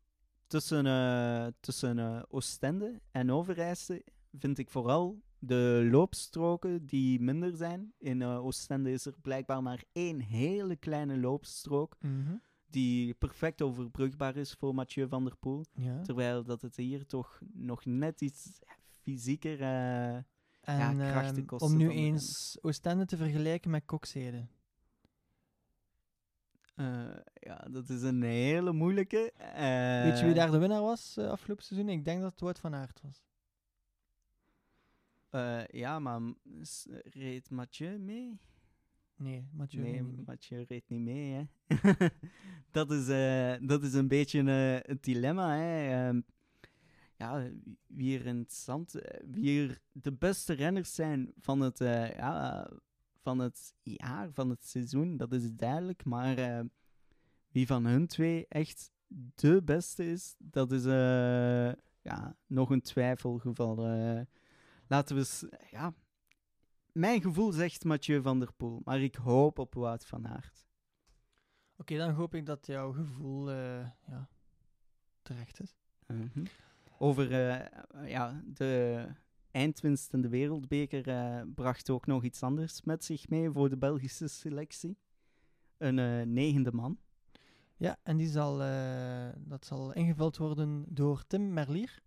[0.46, 4.04] tussen, eh, tussen Oostende en Overijse
[4.38, 7.92] vind ik vooral de loopstroken die minder zijn.
[7.98, 12.34] In Oostende is er blijkbaar maar één hele kleine loopstrook Mhm.
[12.74, 15.64] Die perfect overbrugbaar is voor Mathieu van der Poel.
[15.74, 16.00] Ja.
[16.02, 18.58] Terwijl dat het hier toch nog net iets
[19.02, 19.60] fysieker...
[19.60, 20.24] eh, En
[20.78, 24.46] Ja, ehm, krachtenkosten om nu eens Oostende te vergelijken met Kokzijde.
[26.74, 29.32] eh, ja, dat is een hele moeilijke.
[30.02, 31.88] Weet je wie Eh, daar de winnaar was eh, afgelopen seizoen?
[31.88, 33.22] Ik denk dat het Wout van Aert was.
[35.30, 36.20] eh, ja, maar
[37.04, 38.40] reed Mathieu mee?
[39.16, 39.82] Nee, Mathieu.
[39.82, 40.24] nee, reed niet mee.
[40.26, 41.44] Mathieu reed niet mee, hè.
[42.70, 46.06] dat, is, eh, dat is een beetje eh, het dilemma, hè.
[46.08, 46.20] Ehm,
[47.16, 47.50] ja,
[47.86, 48.94] wie er in het zand...
[48.94, 52.68] eh, wie er de beste renners zijn van het, eh, ja,
[53.20, 56.04] van het jaar, van het seizoen, dat is duidelijk.
[56.04, 56.60] Maar eh,
[57.48, 58.92] wie van hun twee echt
[59.34, 61.72] de beste is, dat is eh,
[62.02, 63.86] ja, nog een twijfelgeval.
[63.86, 64.20] eh.
[64.88, 65.48] laten we.
[65.70, 65.94] Ja,
[66.94, 70.66] mijn gevoel zegt Mathieu van der Poel, maar ik hoop op Wout van Aert.
[71.76, 74.28] Oké, dan hoop ik dat jouw gevoel eh, ja,
[75.22, 75.76] terecht is.
[76.06, 76.44] Mhm.
[76.98, 79.06] Over eh, ja, de
[79.50, 83.76] eindwinst in de Wereldbeker eh, bracht ook nog iets anders met zich mee voor de
[83.76, 84.98] Belgische selectie.
[85.76, 86.98] Een negende man.
[87.76, 88.58] Ja, en die zal,
[89.38, 92.02] dat zal ingevuld worden door Tim Merlier.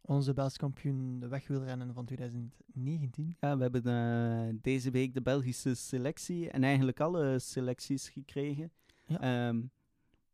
[0.00, 3.36] Onze Belgisch kampioen de wegwielrennen van 2019.
[3.40, 8.72] Ja, we hebben eh, deze week de Belgische selectie en eigenlijk alle selecties gekregen.
[9.06, 9.20] Ja.
[9.48, 9.60] Ehm,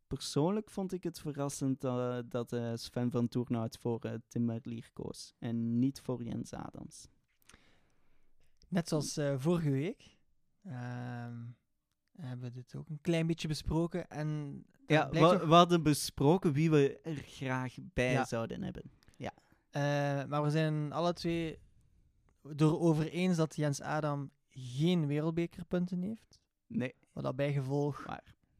[0.07, 4.89] persoonlijk vond ik het verrassend eh, dat eh, Sven van Toornout voor eh, Tim Merlier
[4.93, 7.07] koos en niet voor Jens Adams.
[8.67, 10.17] Net zoals vorige week.
[10.63, 11.35] ehm,
[12.17, 14.09] hebben we dit ook een klein beetje besproken.
[14.09, 15.19] En Ja, we,
[15.55, 18.25] hadden besproken wie we er graag bij Ja.
[18.25, 18.83] zouden hebben.
[19.69, 19.81] Eh,
[20.25, 21.59] maar we zijn alle twee
[22.55, 26.39] erover eens dat Jens Adam geen wereldbekerpunten heeft.
[26.67, 28.05] Nee, Wat dat bijgevolg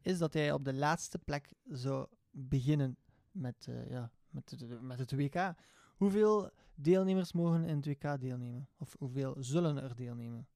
[0.02, 2.98] is dat hij op de laatste plek zou beginnen
[3.32, 5.54] met, eh, ja, met, met het WK.
[5.96, 8.68] Hoeveel deelnemers mogen in het WK deelnemen?
[8.78, 10.48] Of hoeveel zullen er deelnemen?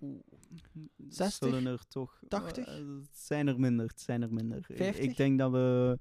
[0.00, 0.20] Oeh,
[1.08, 1.48] 60?
[1.48, 2.20] Zullen er toch...
[2.28, 2.66] 80?
[2.66, 4.56] eh, het zijn er minder, het zijn er minder.
[4.58, 5.04] Ik- 50?
[5.04, 5.98] Ik denk dat we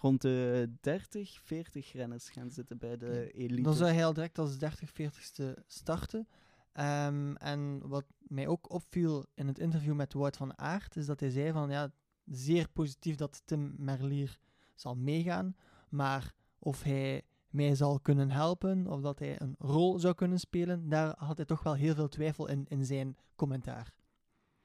[0.00, 3.62] rond de 30, 40 renners gaan zitten bij de elite.
[3.62, 6.28] Dan zou hij al direct als 30, 40ste starten.
[6.72, 11.20] Ehm, en wat mij ook opviel in het interview met Wout van Aert, is dat
[11.20, 11.92] hij zei van ja,
[12.24, 14.38] zeer positief dat Tim Merlier
[14.74, 15.56] zal meegaan,
[15.88, 20.88] maar of hij mij zal kunnen helpen, of dat hij een rol zou kunnen spelen,
[20.88, 23.94] daar had hij toch wel heel veel twijfel in, in zijn commentaar.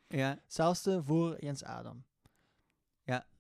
[0.08, 2.04] Ja, Zelfs voor Jens Adam.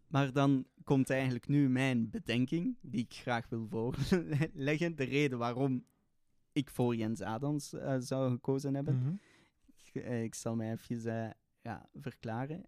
[0.07, 4.95] maar dan komt eigenlijk nu mijn bedenking, die ik graag wil voorleggen.
[4.95, 5.85] De reden waarom
[6.51, 8.95] ik voor Jens Adams eh, zou gekozen hebben.
[8.97, 9.13] Mhm.
[9.65, 12.65] Ik, eh, ik zal mij even eh, ja, verklaren.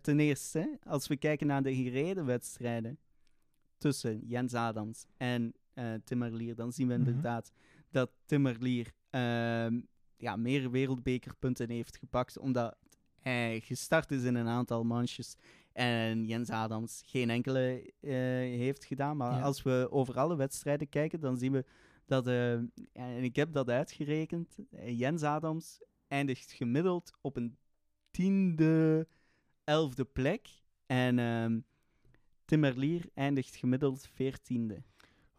[0.00, 2.98] Ten eerste, als we kijken naar de gereden wedstrijden
[3.78, 5.54] tussen Jens Adams en
[6.04, 7.06] Timmerlier, dan zien we Mhm.
[7.08, 7.52] inderdaad
[7.90, 9.80] dat Timmerlier ehm,
[10.16, 12.76] ja, meer wereldbekerpunten heeft gepakt, omdat
[13.20, 15.36] hij gestart is in een aantal manches
[15.72, 18.10] en Jens Adams geen enkele eh,
[18.58, 19.16] heeft gedaan.
[19.16, 19.40] Maar Ja.
[19.42, 21.64] als we over alle wedstrijden kijken, dan zien we
[22.06, 22.52] dat, eh,
[22.92, 27.56] en ik heb dat uitgerekend, eh, Jens Adams eindigt gemiddeld op een
[28.10, 29.06] tiende,
[29.64, 30.48] elfde plek.
[30.86, 31.58] En ehm
[32.44, 34.82] Tim Merlier eindigt gemiddeld veertiende.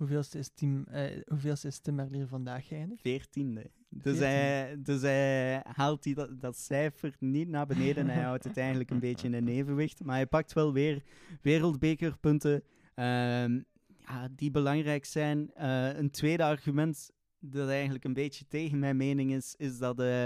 [0.01, 3.01] Hoeveelste is, team, eh, hoeveelste is Tim Merlier vandaag geëindigd?
[3.01, 3.71] Veertiende.
[3.89, 4.19] Dus, 14e.
[4.19, 8.09] hij, dus hij haalt die, dat, dat cijfer niet naar beneden.
[8.09, 10.03] hij houdt het eigenlijk een beetje in een evenwicht.
[10.03, 11.03] Maar hij pakt wel weer
[11.41, 13.61] wereldbekerpunten ehm,
[13.97, 15.53] ja, die belangrijk zijn.
[15.53, 20.25] Eh, een tweede argument dat eigenlijk een beetje tegen mijn mening is, is dat eh,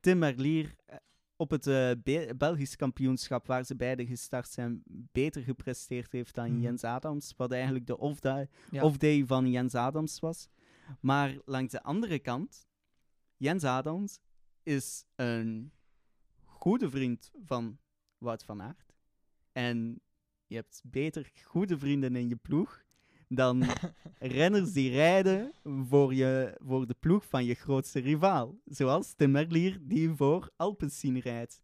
[0.00, 0.74] Tim Merlier
[1.40, 6.50] op het eh, Be- Belgisch kampioenschap, waar ze beide gestart zijn, beter gepresteerd heeft dan
[6.52, 6.60] Mhm.
[6.60, 7.34] Jens Adams.
[7.36, 8.82] Wat eigenlijk de off-day Ja.
[8.84, 10.48] off-day van Jens Adams was.
[11.00, 12.66] Maar langs de andere kant,
[13.36, 14.18] Jens Adams
[14.62, 15.72] is een
[16.44, 17.78] goede vriend van
[18.18, 18.94] Wout van Aert.
[19.52, 20.00] En
[20.46, 22.84] je hebt beter goede vrienden in je ploeg
[23.28, 23.64] dan
[24.18, 25.52] renners die rijden
[25.88, 28.54] voor, je, voor de ploeg van je grootste rivaal.
[28.64, 31.62] Zoals Tim Merlier, die voor Alpecin rijdt.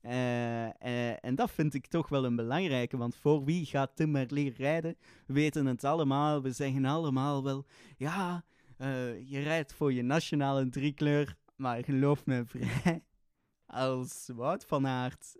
[0.00, 4.10] Eh, eh, en dat vind ik toch wel een belangrijke, want voor wie gaat Tim
[4.10, 4.96] Merlier rijden?
[5.26, 7.64] We weten het allemaal, we zeggen allemaal wel,
[7.96, 8.44] ja,
[8.76, 13.04] eh, je rijdt voor je nationale driekleur, maar geloof me vrij,
[13.66, 15.36] als Wout van Aert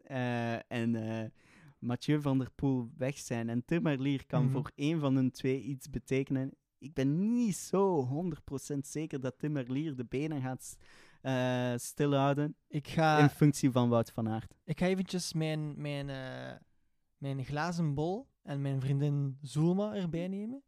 [0.68, 1.32] en
[1.78, 4.52] Mathieu van der Poel weg zijn en Tim Merlier kan Mhm.
[4.52, 9.52] voor één van hun twee iets betekenen, ik ben niet zo 100% zeker dat Tim
[9.52, 10.76] Merlier de benen gaat
[11.20, 14.54] eh, stilhouden Ik ga, in functie van Wout van Aert.
[14.64, 16.56] ik ga eventjes mijn, mijn, eh,
[17.16, 20.62] mijn glazen bol en mijn vriendin Zulma erbij nemen.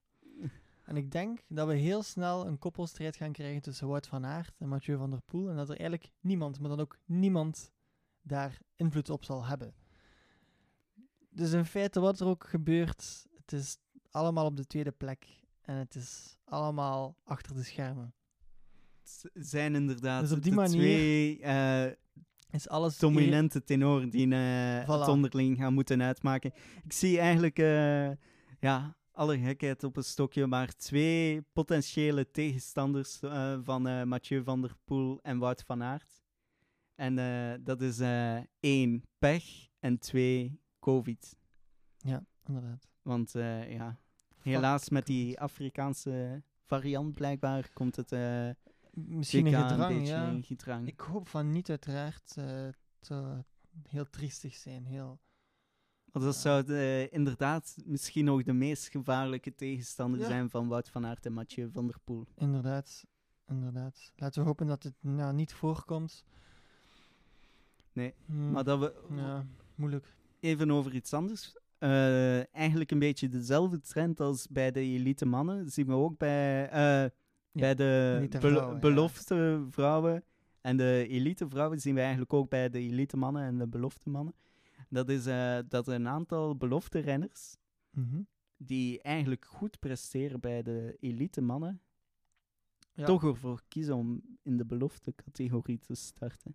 [0.85, 4.55] En ik denk dat we heel snel een koppelstrijd gaan krijgen tussen Wout van Aert
[4.59, 5.49] en Mathieu van der Poel.
[5.49, 7.73] En dat er eigenlijk niemand, maar dan ook niemand,
[8.23, 9.75] daar invloed op zal hebben.
[11.31, 13.77] Dus in feite, wat er ook gebeurt, het is
[14.11, 15.27] allemaal op de tweede plek.
[15.61, 18.15] En het is allemaal achter de schermen.
[19.03, 21.87] Het zijn inderdaad Dus op die de manier- twee eh,
[22.51, 24.87] Is alles dominante tenoren die eh, Voilà.
[24.87, 26.53] het onderling gaan moeten uitmaken.
[26.85, 28.11] Ik zie eigenlijk, eh,
[28.61, 33.19] ja, alle gekheid op een stokje, maar twee potentiële tegenstanders
[33.63, 36.23] van Mathieu van der Poel en Wout van Aert.
[36.95, 37.15] En
[37.65, 38.01] dat is
[38.61, 39.45] één, pech
[39.81, 41.37] en twee, covid.
[42.47, 42.89] Inderdaad.
[43.03, 43.97] Want eh, ja,
[44.43, 48.51] helaas met die Afrikaanse variant blijkbaar komt het eh
[48.93, 50.29] Misschien een gedrang, ja.
[50.29, 50.87] in gedrang.
[50.87, 52.37] Ik hoop van niet, uiteraard.
[52.37, 53.39] eh,
[53.89, 54.85] heel triestig zijn.
[54.85, 55.21] Heel...
[56.13, 56.41] Want dat Ja.
[56.41, 56.75] zou
[57.09, 60.27] inderdaad misschien nog de meest gevaarlijke tegenstander Ja.
[60.27, 62.27] zijn van Wout van Aert en Mathieu van der Poel.
[62.37, 63.05] Inderdaad.
[63.49, 64.13] Inderdaad.
[64.17, 66.25] Laten we hopen dat het nou, niet voorkomt.
[67.93, 70.15] Nee, Hmm, Maar dat we Ja, moeilijk.
[70.41, 71.57] Even over iets anders.
[71.79, 75.71] Eh, eigenlijk een beetje dezelfde trend als bij de elite mannen.
[75.71, 77.11] Zien we ook bij, eh,
[77.53, 78.79] Ja, Bij de ja.
[78.79, 80.25] belofte vrouwen
[80.61, 84.11] en de elite vrouwen zien we eigenlijk ook bij de elite mannen en de belofte
[84.11, 84.35] mannen.
[84.89, 87.57] Dat is eh, dat er een aantal belofte renners
[87.91, 88.23] Mhm.
[88.57, 91.81] die eigenlijk goed presteren bij de elite mannen,
[92.93, 93.05] Ja.
[93.05, 96.55] toch ervoor kiezen om in de belofte categorie te starten.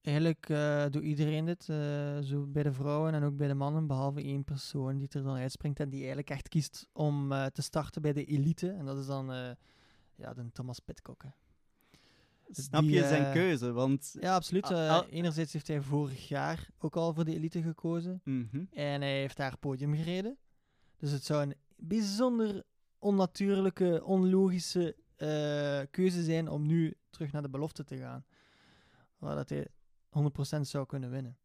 [0.00, 3.86] Eigenlijk eh, doet iedereen dit, eh, zo bij de vrouwen en ook bij de mannen,
[3.86, 7.62] behalve één persoon die er dan uitspringt en die eigenlijk echt kiest om eh, te
[7.62, 8.70] starten bij de elite.
[8.70, 9.26] En dat is dan
[10.14, 11.22] ja, de Thomas Pitcock.
[11.22, 11.28] hè.
[12.52, 13.72] Snap die, je zijn keuze?
[13.72, 14.70] Want Ja, absoluut.
[14.70, 18.20] Eh, al- enerzijds heeft hij vorig jaar ook al voor de elite gekozen.
[18.24, 18.64] Mhm.
[18.70, 20.38] En hij heeft daar podium gereden.
[20.96, 22.62] Dus het zou een bijzonder
[22.98, 24.96] onnatuurlijke, onlogische
[25.90, 28.24] keuze zijn om nu terug naar de belofte te gaan.
[29.18, 29.66] Waar dat hij
[30.10, 31.36] 100% zou kunnen winnen.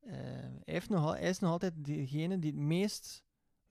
[0.00, 3.22] Eh, hij, heeft nog, al- hij is nog altijd degene die het meest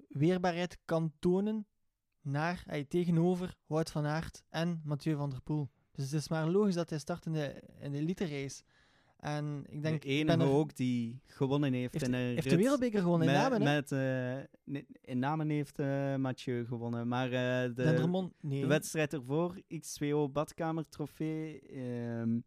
[0.07, 1.65] weerbaarheid kan tonen
[2.21, 5.69] naar, eh, tegenover Wout van Aert en Mathieu van der Poel.
[5.91, 8.63] Dus het is maar logisch dat hij start in de, in de elite race.
[9.17, 12.55] En ik denk, de enige er- ook die gewonnen heeft, heeft, in een heeft de
[12.55, 13.73] wereldbeker gewonnen in met, Namen, hè?
[13.75, 17.83] met, eh, in Namen heeft eh, Mathieu gewonnen, maar eh, de,
[18.41, 18.61] nee.
[18.61, 22.39] de wedstrijd ervoor, X2O Badkamer Trofee, ehm,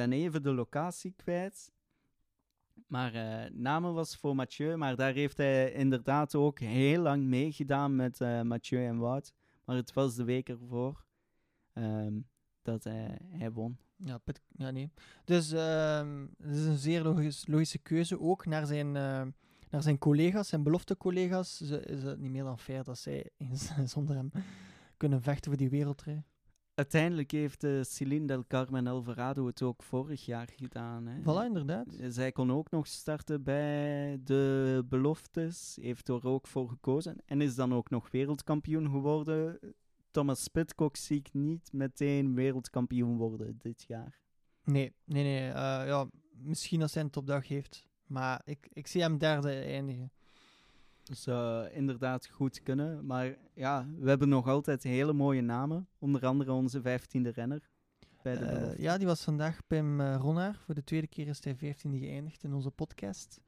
[0.00, 1.72] ben even de locatie kwijt.
[2.86, 3.12] Maar
[3.52, 8.40] Namen was voor Mathieu, maar daar heeft hij inderdaad ook heel lang meegedaan met eh,
[8.42, 9.32] Mathieu en Wout.
[9.64, 11.04] Maar het was de week ervoor
[11.72, 12.20] ehm,
[12.62, 13.78] dat hij, won.
[13.96, 14.20] Ja,
[14.56, 14.90] ja, nee.
[15.24, 19.26] Dus ehm, het is een zeer logisch, logische keuze, ook naar zijn, eh,
[19.70, 21.56] naar zijn collega's, zijn belofte collega's.
[21.56, 23.30] Ze, is het niet meer dan fair dat zij
[23.84, 24.30] zonder hem
[24.96, 26.24] kunnen vechten voor die wereldrij.
[26.74, 31.06] Uiteindelijk heeft uh, Celine del Carmen Alvarado het ook vorig jaar gedaan.
[31.06, 31.20] Hè.
[31.20, 31.96] Voilà, inderdaad.
[32.08, 37.54] Zij kon ook nog starten bij de beloftes, heeft er ook voor gekozen en is
[37.54, 39.58] dan ook nog wereldkampioen geworden.
[40.10, 44.20] Thomas Pitcock zie ik niet meteen wereldkampioen worden dit jaar.
[44.64, 45.48] Nee, nee, nee.
[45.48, 47.84] eh, ja, misschien als hij een topdag heeft.
[48.06, 50.12] Maar ik, ik zie hem derde eindigen.
[51.10, 53.06] Zou inderdaad goed kunnen.
[53.06, 55.88] Maar ja, we hebben nog altijd hele mooie namen.
[55.98, 57.70] Onder andere onze vijftiende renner.
[58.22, 60.54] Bij de Eh, ja, die was vandaag Pim uh, Ronnaar.
[60.64, 63.40] Voor de tweede keer is hij 15e geëindigd in onze podcast.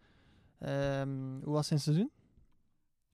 [0.59, 2.11] Um, hoe was zijn seizoen?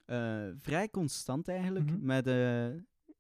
[0.07, 1.91] Uh, vrij constant eigenlijk.
[1.91, 2.07] Mhm.
[2.07, 2.75] Met, uh,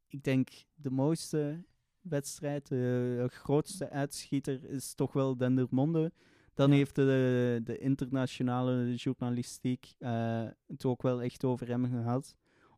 [0.06, 1.64] ik denk, de mooiste
[2.00, 6.12] wedstrijd, de grootste uitschieter is toch wel Dendermonde.
[6.58, 12.34] Dan heeft de, de internationale journalistiek uh, het ook wel echt over hem gehad.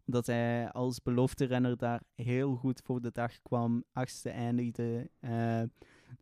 [0.07, 5.11] Omdat hij als belofte renner daar heel goed voor de dag kwam, achtste eindigde.
[5.21, 5.63] Uh,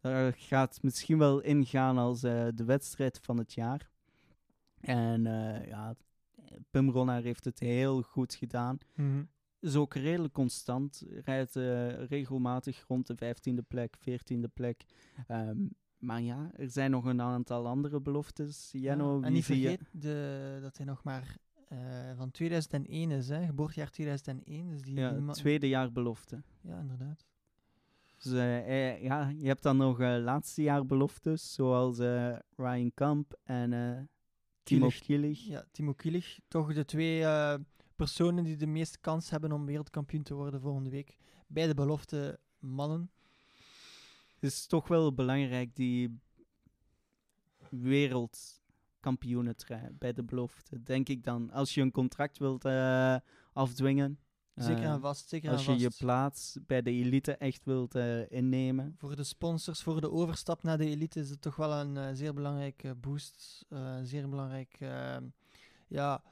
[0.01, 3.91] daar gaat misschien wel ingaan als uh, de wedstrijd van het jaar.
[4.81, 5.23] En
[5.69, 5.95] ja,
[6.71, 8.79] Pim Ronnaar heeft het heel goed gedaan.
[8.95, 9.29] Mm
[9.61, 11.05] Is ook redelijk constant.
[11.25, 14.85] Rijdt uh, regelmatig rond de 15e plek, 14e plek.
[15.29, 18.69] Um, maar ja, er zijn nog een aantal andere beloftes.
[18.73, 21.37] Jenno, ja, en niet vergeet de, dat hij nog maar
[21.73, 21.79] uh,
[22.17, 23.47] van 2001 is, hè?
[23.47, 24.69] geboortejaar 2001.
[24.69, 26.43] Dus die, ja, die tweede jaar belofte.
[26.61, 27.27] Ja, inderdaad.
[28.19, 31.99] Dus uh, ja, je hebt dan nog uh, laatste jaar beloftes, zoals
[32.57, 34.09] Ryan Kamp en
[34.63, 35.41] Timo Kielig.
[35.41, 36.39] Ja, Timo Kielig.
[36.49, 37.25] Toch de twee
[37.97, 41.17] personen die de meeste kans hebben om wereldkampioen te worden volgende week.
[41.47, 43.11] Bij de belofte mannen.
[44.41, 46.19] Het is toch wel belangrijk, die
[47.71, 51.51] wereldkampioenentrui bij de belofte, denk ik dan.
[51.51, 53.17] Als je een contract wilt uh,
[53.53, 54.19] afdwingen.
[54.55, 55.81] Zeker en vast, zeker Als je vast.
[55.81, 58.95] je plaats bij de elite echt wilt uh, innemen.
[58.99, 62.09] Voor de sponsors, voor de overstap naar de elite is het toch wel een uh,
[62.13, 63.65] zeer belangrijke boost.
[63.69, 65.25] Uh, zeer belangrijk ehm,
[65.89, 66.23] ja,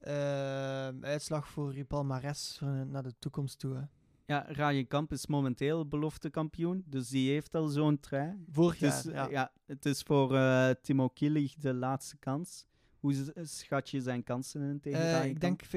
[0.00, 3.74] ehm, uitslag voor je palmares naar de toekomst toe.
[3.74, 3.82] Hè.
[4.26, 8.44] Ja, Ryan Kamp is momenteel belofte kampioen, dus die heeft al zo'n trui.
[8.50, 9.28] Vorig dus, jaar, ja.
[9.30, 9.52] ja.
[9.66, 12.66] Het is voor uh, Timo Kielig de laatste kans.
[12.98, 15.68] Hoe schat je zijn kansen in tegen uh, Ryan Ik denk 50-50.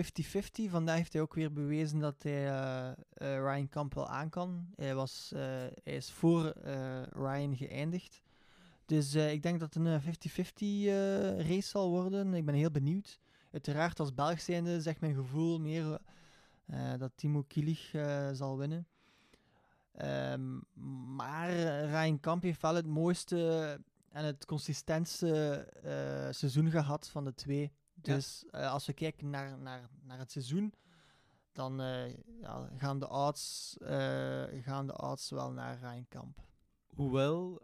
[0.69, 4.67] Vandaag heeft hij ook weer bewezen dat hij uh, Ryan Kamp wel aan kan.
[4.75, 6.53] Hij, was, hij is voor
[7.11, 8.21] Ryan geëindigd.
[8.85, 10.05] Dus ik denk dat het een 50-50
[11.47, 12.33] race zal worden.
[12.33, 13.19] Ik ben heel benieuwd.
[13.51, 15.99] Uiteraard als Belg zijnde zegt mijn gevoel meer
[16.97, 18.87] dat Timo Kielig uh, zal winnen.
[20.01, 20.63] Um,
[21.15, 21.49] maar
[21.85, 27.71] Ryan Kamp heeft wel het mooiste en het consistentste uh, seizoen gehad van de twee.
[27.93, 28.67] Dus ja.
[28.67, 30.73] als we kijken naar, naar, naar het seizoen,
[31.51, 31.77] dan
[32.41, 33.77] ja, gaan, de odds,
[34.61, 36.43] gaan de odds wel naar Ryan Kamp.
[36.87, 37.61] Hoewel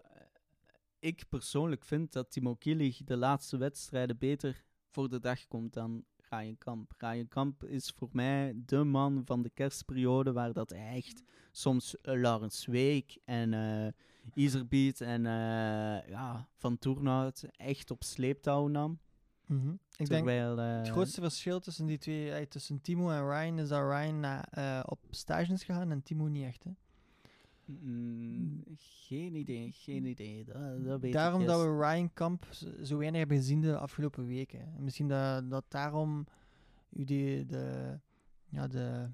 [0.99, 6.05] ik persoonlijk vind dat Timo Kielig de laatste wedstrijden beter voor de dag komt dan
[6.31, 6.93] Ryan Kamp.
[6.97, 12.21] Ryan Kamp is voor mij de man van de kerstperiode waar dat echt soms uh,
[12.21, 13.87] Laurens Week en uh,
[14.33, 18.99] Iserbeat en uh, ja, Van Toernout echt op sleeptouw nam.
[19.45, 19.79] Mm -hmm.
[19.97, 23.89] Ik Terwijl, denk het grootste verschil tussen die twee, tussen Timo en Ryan, is dat
[23.89, 24.43] Ryan
[24.85, 26.63] op stage is gegaan en Timo niet echt.
[26.63, 26.71] Hè?
[27.81, 30.43] Mm, geen idee, geen idee.
[30.45, 32.45] Dat, dat weet daarom ik dat we Ryan Kamp
[32.83, 34.73] zo weinig hebben gezien de afgelopen weken.
[34.79, 36.25] Misschien dat, dat daarom
[36.89, 37.97] u die, de,
[38.49, 39.09] ja, de,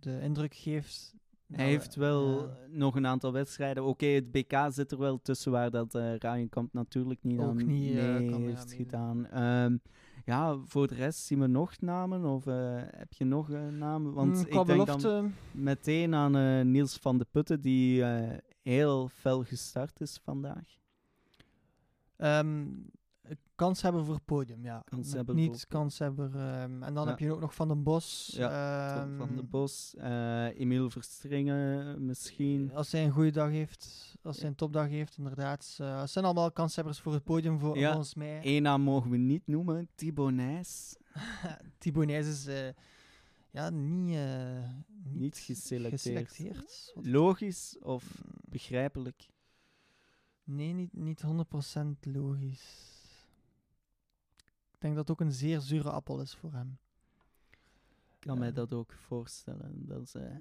[0.00, 1.14] de indruk geeft.
[1.46, 2.56] Hij heeft wel ja.
[2.68, 3.82] nog een aantal wedstrijden.
[3.82, 7.40] Oké, okay, het BK zit er wel tussen waar dat uh, Ryan Kamp natuurlijk niet
[7.40, 9.42] Ook aan niet, mee uh, heeft gedaan.
[9.42, 9.80] Um,
[10.24, 12.24] ja, voor de rest zien we nog namen?
[12.24, 12.54] Of uh,
[12.96, 14.12] heb je nog uh, namen?
[14.12, 18.04] Want mm, ik denk dan meteen aan uh, Niels van de Putten, die
[18.62, 20.78] heel fel gestart is vandaag.
[22.16, 22.90] Um,
[23.54, 24.82] kans hebben voor podium, ja.
[24.84, 26.32] Kans Met hebben niet kans hebben.
[26.34, 27.10] ehm, en dan Ja.
[27.10, 28.32] heb je ook nog Van den Bos.
[28.36, 32.72] Ja, ehm, Van de Bos, eh Emiel Verstringen misschien.
[32.74, 35.78] Als hij een goede dag heeft, als hij een topdag heeft, inderdaad.
[35.80, 37.88] Uh, het zijn allemaal kanshebbers voor het podium, voor, Ja.
[37.88, 38.40] volgens mij.
[38.42, 40.96] Eén naam mogen we niet noemen, Thibaut Nijs.
[41.78, 42.68] Thibaut Nijs is eh,
[43.50, 44.68] ja, niet, eh,
[45.04, 46.00] Niet geselecteerd.
[46.28, 46.92] geselecteerd.
[47.02, 49.28] Logisch of Mm, begrijpelijk?
[50.44, 52.92] Nee, niet, niet 100% logisch.
[54.84, 56.78] Ik denk dat het ook een zeer zure appel is voor hem.
[57.50, 58.54] Ik kan mij Ja.
[58.54, 59.86] dat ook voorstellen.
[59.86, 60.38] Dat ze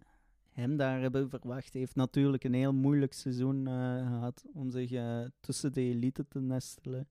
[0.52, 1.72] hem daar hebben verwacht.
[1.72, 6.28] Hij heeft natuurlijk een heel moeilijk seizoen eh, gehad om zich eh, tussen de elite
[6.28, 7.08] te nestelen.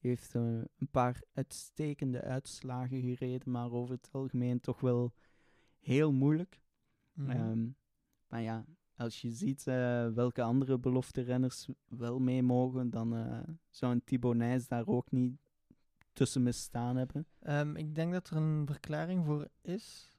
[0.00, 0.42] Hij heeft eh,
[0.78, 5.12] een paar uitstekende uitslagen gereden, maar over het algemeen toch wel
[5.80, 6.62] heel moeilijk.
[7.12, 7.30] Mhm.
[7.30, 7.68] Ehm,
[8.28, 8.64] maar ja,
[8.96, 9.64] als je ziet
[10.14, 13.14] welke andere belofte renners wel mee mogen, dan
[13.70, 15.49] zou een Thibaut Nijs daar ook niet
[16.12, 17.26] tussen misstaan hebben.
[17.40, 20.10] Ehm, ik denk dat er een verklaring voor is.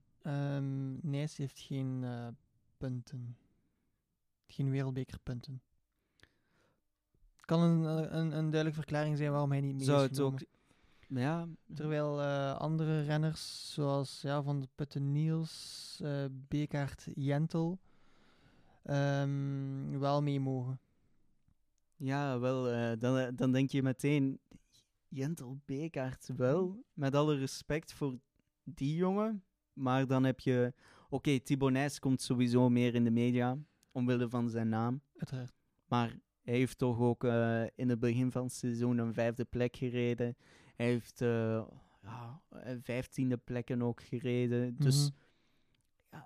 [1.02, 2.28] Nijs heeft geen eh,
[2.78, 3.38] punten.
[4.48, 5.62] Geen wereldbekerpunten.
[7.36, 10.10] Het kan een, eh, een, een duidelijke verklaring zijn waarom hij niet mee Zou is
[10.10, 10.40] het ook...
[11.08, 16.02] Ja, Terwijl eh, andere renners, zoals ja, Van de Putten Niels,
[16.48, 17.80] Bekaert Jentel,
[18.84, 20.80] ehm, wel mee mogen.
[21.96, 22.64] Ja, wel,
[22.98, 24.40] dan, dan denk je meteen,
[25.14, 28.20] Jentel Bekaert wel, met alle respect voor
[28.64, 29.44] die jongen.
[29.74, 30.74] Maar dan heb je,
[31.10, 33.58] oké, Thibaut Nijs komt sowieso meer in de media,
[33.92, 35.02] omwille van zijn naam.
[35.18, 35.54] Uiteraard.
[35.86, 39.76] Maar hij heeft toch ook eh, in het begin van het seizoen een vijfde plek
[39.76, 40.36] gereden.
[40.76, 41.68] Hij heeft eh,
[42.02, 44.76] ja, een vijftiende plekken ook gereden.
[44.78, 46.22] Dus Mhm.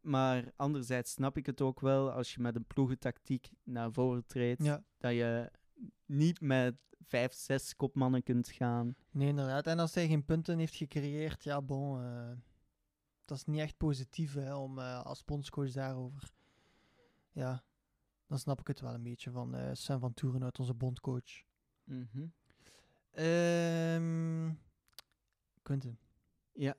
[0.00, 4.64] maar anderzijds snap ik het ook wel als je met een ploegentactiek naar voren treedt.
[4.64, 5.50] Ja, Dat je
[6.06, 8.96] niet met vijf, zes kopmannen kunt gaan.
[9.10, 9.66] nee, inderdaad.
[9.66, 12.02] En als hij geen punten heeft gecreëerd, ja, bon.
[12.02, 12.30] eh,
[13.24, 16.32] dat is niet echt positief hè, om eh, als bondscoach daarover.
[17.32, 17.64] Ja,
[18.26, 21.42] dan snap ik het wel een beetje van eh Sam van Toeren uit onze bondcoach.
[25.62, 25.98] Quentin,
[26.52, 26.74] Ja.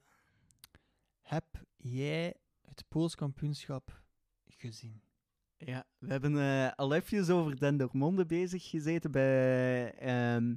[1.22, 1.46] heb
[1.78, 4.02] jij het Pools kampioenschap
[4.48, 5.02] gezien?
[5.58, 10.56] Ja, we hebben eh, al even over Dendermonde bezig gezeten bij ehm,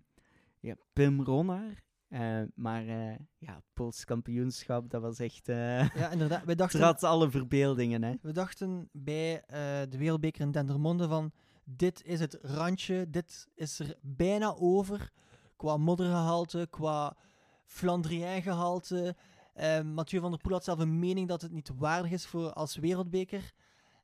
[0.60, 1.86] ja, Pim Ronnaar.
[2.08, 5.46] Eh, maar eh, ja, Pools kampioenschap, dat was echt...
[5.46, 6.44] Ja, inderdaad.
[6.44, 8.14] We dachten, trad alle verbeeldingen, hè.
[8.22, 9.42] we dachten bij
[9.88, 11.32] de Wereldbeker in Dendermonde van...
[11.70, 15.12] Dit is het randje, dit is er bijna over.
[15.56, 17.16] Qua moddergehalte, qua
[17.64, 19.16] Flandrien-gehalte.
[19.58, 22.52] Eh, Mathieu van der Poel had zelf een mening dat het niet waardig is voor
[22.52, 23.52] als wereldbeker.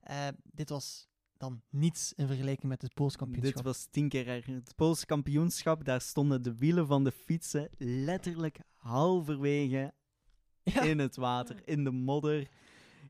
[0.05, 3.55] Eh, dit was dan niets in vergelijking met het Pools kampioenschap.
[3.55, 4.55] Dit was tien keer erger.
[4.55, 9.92] Het Poolse kampioenschap, daar stonden de wielen van de fietsen letterlijk halverwege
[10.62, 10.82] Ja.
[10.82, 12.48] in het water, in de modder.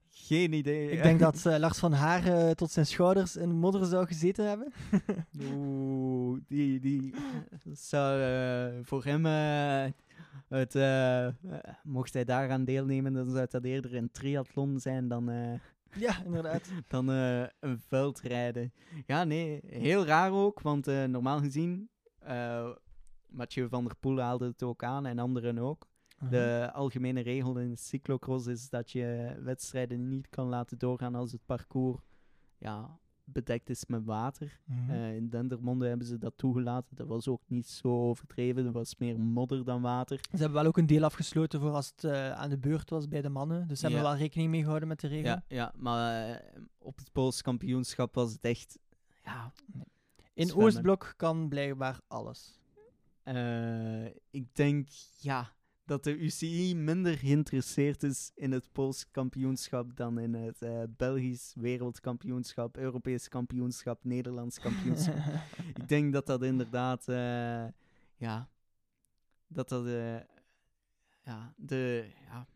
[0.08, 0.90] Geen idee.
[0.90, 4.06] Ik denk dat eh, Lars van Haar eh, tot zijn schouders in de modder zou
[4.06, 4.72] gezeten hebben.
[5.52, 7.14] Oeh, die, die
[7.72, 8.22] zou
[8.84, 9.24] voor hem,
[10.48, 10.74] het,
[11.82, 15.30] mocht hij daaraan deelnemen, dan zou dat eerder een triathlon zijn dan,
[16.06, 16.70] ja, inderdaad.
[16.88, 18.72] dan eh, een veldrijden.
[19.06, 21.88] Ja, nee, heel raar ook, want eh, normaal gezien,
[22.18, 22.70] eh
[23.26, 25.86] Mathieu van der Poel haalde het ook aan en anderen ook.
[26.30, 31.46] De algemene regel in cyclocross is dat je wedstrijden niet kan laten doorgaan als het
[31.46, 32.00] parcours
[32.58, 34.60] ja, bedekt is met water.
[34.64, 34.90] Mhm.
[34.90, 36.96] Eh, in Dendermonde hebben ze dat toegelaten.
[36.96, 38.64] Dat was ook niet zo overdreven.
[38.64, 40.18] Dat was meer modder dan water.
[40.18, 43.08] Ze hebben wel ook een deel afgesloten voor als het eh, aan de beurt was
[43.08, 43.68] bij de mannen.
[43.68, 44.08] Dus ze hebben Ja.
[44.10, 45.30] wel rekening mee gehouden met de regel.
[45.30, 48.78] Ja, ja maar eh, op het Pools kampioenschap was het echt...
[49.24, 49.52] Ja,
[50.34, 50.54] In.
[50.54, 52.58] Oostblok kan blijkbaar alles.
[54.30, 55.52] ik denk, ja,
[55.84, 61.52] dat de UCI minder geïnteresseerd is in het Pools kampioenschap dan in het eh, Belgisch
[61.56, 65.16] wereldkampioenschap, Europees kampioenschap, Nederlands kampioenschap.
[65.74, 67.66] ik denk dat dat inderdaad, eh,
[68.16, 68.48] ja,
[69.46, 70.20] dat dat eh,
[71.22, 72.46] ja, de ja,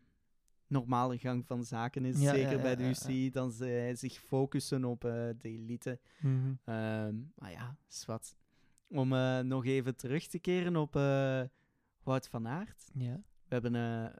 [0.67, 2.19] normale gang van zaken is.
[2.19, 5.99] Ja, Zeker ja, bij de UCI, dan ze zich focussen op de elite.
[6.21, 8.37] Ehm, maar ja, zwart.
[8.87, 9.09] Om
[9.47, 10.93] nog even terug te keren op
[12.09, 12.89] Wout van Aert.
[12.93, 13.21] Ja.
[13.47, 14.15] We hebben, eh,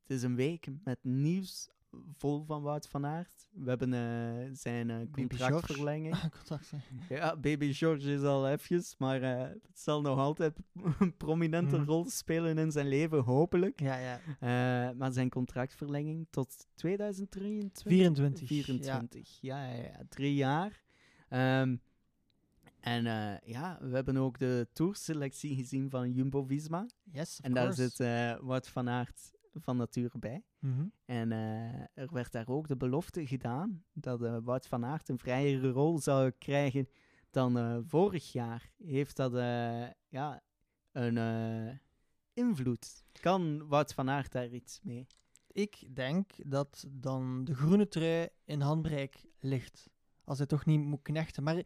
[0.00, 1.68] het is een week met nieuws
[2.16, 3.48] vol van Wout van Aert.
[3.52, 6.16] We hebben eh, zijn eh, contractverlenging.
[7.08, 10.58] Ja, Baby George is al even, maar het zal nog altijd
[10.98, 11.86] een prominente Mhm.
[11.86, 13.80] rol spelen in zijn leven, hopelijk.
[13.80, 13.96] Ja,
[14.40, 14.92] ja.
[14.92, 17.82] Maar zijn contractverlenging tot 2023?
[17.82, 18.48] 24.
[18.48, 20.82] 24, ja, ja, ja, drie jaar.
[21.28, 21.76] Ehm,
[22.82, 26.86] en eh, ja, we hebben ook de tourselectie gezien van Jumbo-Visma.
[27.02, 27.82] Yes, of En daar course.
[27.82, 30.44] zit eh Wout van Aert van nature bij.
[30.58, 30.86] Mhm.
[31.04, 35.70] En eh, er werd daar ook de belofte gedaan dat Wout van Aert een vrijere
[35.70, 36.88] rol zou krijgen
[37.30, 38.70] dan vorig jaar.
[38.78, 39.32] Heeft dat
[40.08, 40.42] ja,
[40.92, 41.80] een
[42.32, 43.04] invloed?
[43.20, 45.06] Kan Wout van Aert daar iets mee?
[45.46, 49.90] Ik denk dat dan de groene trui in handbereik ligt.
[50.24, 51.42] Als hij toch niet moet knechten.
[51.42, 51.62] Maar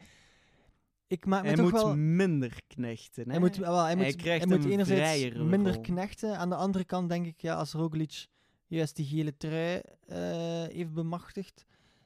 [1.06, 1.96] ik maak me Hij toch moet wel...
[1.96, 3.24] minder knechten.
[3.24, 3.30] Hè?
[3.30, 5.82] Hij moet, wel, hij moet, krijgt hij moet een enerzijds minder rol.
[5.82, 6.38] knechten.
[6.38, 8.26] Aan de andere kant denk ik, ja, als Roglic
[8.66, 10.16] juist die gele trui eh,
[10.76, 11.64] heeft bemachtigd,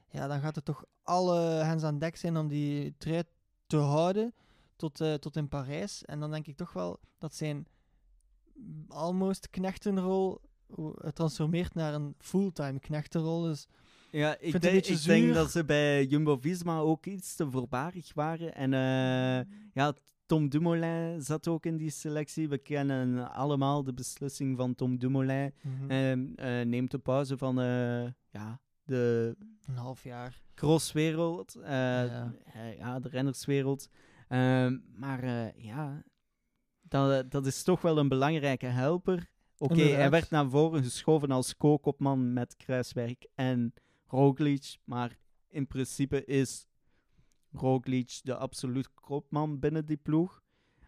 [0.09, 3.23] ja, dan gaat er toch alle hens aan dek zijn om die trui
[3.67, 4.33] te houden
[4.75, 6.05] tot, eh, tot in Parijs.
[6.05, 7.67] En dan denk ik toch wel dat zijn
[8.87, 10.41] almost knechtenrol
[11.13, 13.41] transformeert naar een fulltime knechtenrol.
[13.41, 13.67] Dus
[14.11, 18.55] Ja, ik, vind denk, ik dat ze bij Jumbo-Visma ook iets te voorbarig waren.
[18.55, 19.93] En eh, ja,
[20.25, 22.49] Tom Dumoulin zat ook in die selectie.
[22.49, 25.53] We kennen allemaal de beslissing van Tom Dumoulin.
[26.35, 29.35] eh, neemt de pauze van eh, ja, de
[29.65, 30.41] een half jaar.
[30.55, 32.33] crosswereld, Ja.
[32.77, 33.89] ja, de rennerswereld.
[34.27, 35.25] Ehm, maar
[35.57, 36.03] ja,
[36.81, 39.29] dat, dat is toch wel een belangrijke helper.
[39.57, 43.73] Oké, hij werd naar voren geschoven als co-kopman met Kruiswerk en
[44.11, 46.67] Roglic, maar in principe is
[47.51, 50.41] Roglic de absoluut kopman binnen die ploeg.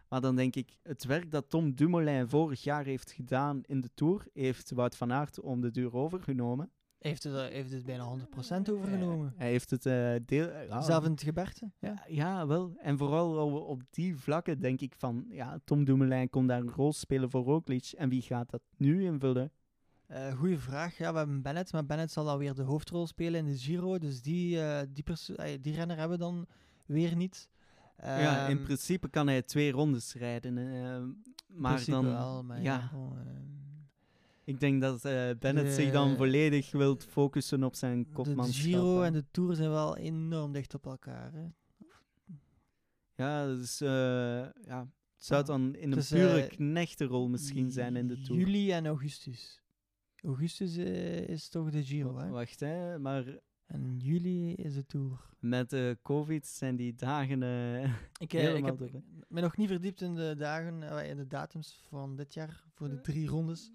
[0.08, 3.90] Maar dan denk ik, het werk dat Tom Dumoulin vorig jaar heeft gedaan in de
[3.94, 6.70] Tour, heeft Wout van Aert om de duur overgenomen.
[6.98, 9.32] Heeft het, er- heeft het bijna 100% overgenomen.
[9.36, 10.50] Hij heeft het eh, deel...
[10.50, 11.70] ja, Zelf in het geberte.
[11.78, 12.04] Ja.
[12.08, 12.72] ja, wel.
[12.76, 16.70] En vooral op, op die vlakken denk ik van, ja, Tom Dumoulin kon daar een
[16.70, 17.92] rol spelen voor Roglic.
[17.96, 19.52] En wie gaat dat nu invullen?
[20.06, 20.96] Eh goeie vraag.
[20.98, 23.98] Ja, we hebben Bennett, maar Bennett zal dan weer de hoofdrol spelen in de Giro.
[23.98, 25.04] Dus die, eh, die,
[25.36, 26.46] eh, die renner hebben we dan
[26.86, 27.48] weer niet.
[27.98, 30.54] ja, in Ehm, principe kan hij twee rondes rijden.
[31.46, 33.18] maar dan, wel, maar ja, ehm,
[34.44, 35.02] ik denk dat
[35.38, 38.64] Bennett De- zich dan volledig wilt focussen op zijn de, de kopmanschap.
[38.64, 41.32] Giro en de Tour zijn wel enorm dicht op elkaar.
[41.32, 41.46] Hè.
[43.16, 44.52] Ja, dus ja,
[45.16, 48.40] het zou dan in een Dus, pure knechtenrol misschien zijn in de Tour.
[48.40, 49.62] Juli en augustus.
[50.24, 52.28] Augustus eh, is toch de Giro, hè?
[52.28, 53.24] Wacht, hè, maar
[53.66, 55.20] En juli is de Tour.
[55.38, 59.02] met eh, COVID zijn die dagen eh, Ik, eh, ik helemaal heb door.
[59.28, 62.88] me nog niet verdiept in de dagen, eh, in de datums van dit jaar voor
[62.88, 63.70] de drie rondes.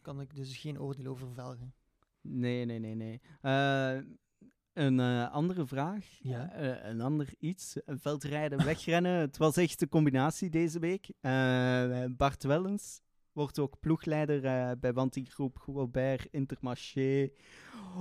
[0.00, 1.74] Kan ik dus geen oordeel over velgen.
[2.20, 3.20] Nee, nee, nee, nee.
[3.40, 3.96] Eh,
[4.72, 6.06] een eh, andere vraag.
[6.22, 6.52] Ja.
[6.52, 7.76] Eh, een ander iets.
[7.86, 9.12] Veldrijden, wegrennen.
[9.20, 11.08] Het was echt de combinatie deze week.
[11.20, 13.00] Eh, Bart Wellens
[13.36, 17.30] wordt ook ploegleider eh, bij Wantigroep Gobert Intermarché.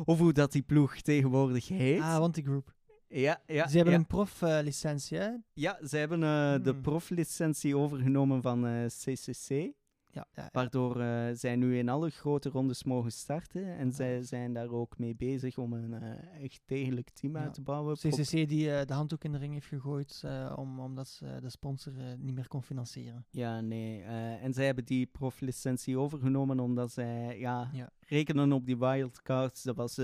[0.06, 2.02] Of hoe dat die ploeg tegenwoordig heet.
[2.02, 2.74] Ah, want die groep.
[3.08, 4.00] ja, ja, Ze hebben ja.
[4.00, 5.30] een proflicentie, hè?
[5.54, 6.82] ja, ze hebben eh, de Hmm.
[6.82, 9.72] proflicentie overgenomen van eh, CCC.
[10.16, 10.50] Ja, ja, ja.
[10.52, 13.78] Waardoor eh, zij nu in alle grote rondes mogen starten.
[13.78, 17.62] En zij zijn daar ook mee bezig om een eh, echt degelijk team uit te
[17.62, 17.96] bouwen.
[17.96, 20.24] CCC die eh, de handdoek in de ring heeft gegooid
[20.56, 23.26] om, omdat ze de sponsor niet meer kon financieren.
[23.30, 24.02] Ja, nee.
[24.04, 29.64] en zij hebben die proflicentie overgenomen omdat zij ja, rekenen op die wildcards.
[29.64, 29.96] Dat was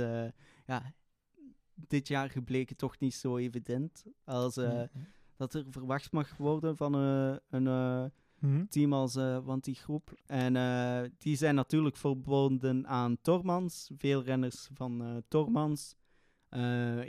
[0.66, 0.94] ja,
[1.74, 4.88] dit jaar gebleken toch niet zo evident als Nee, nee.
[5.36, 8.12] dat er verwacht mag worden van een
[8.42, 8.66] Mhm.
[8.66, 10.14] team als eh want die groep.
[10.26, 13.90] En eh, die zijn natuurlijk verbonden aan Tormans.
[13.98, 15.96] Veel renners van eh Tormans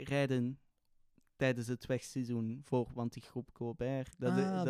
[0.03, 0.59] rijden
[1.35, 4.15] tijdens het wegseizoen voor want die groep Colbert.
[4.17, 4.63] Dat, Ah,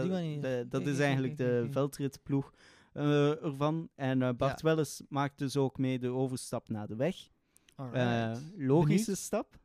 [0.70, 2.54] dat, is eigenlijk de veldritploeg
[2.94, 3.90] ervan.
[3.96, 4.68] En Bart Ja.
[4.68, 7.16] Welles maakt dus ook mee de overstap naar de weg.
[8.58, 9.18] Logische Benieuwd.
[9.18, 9.58] stap.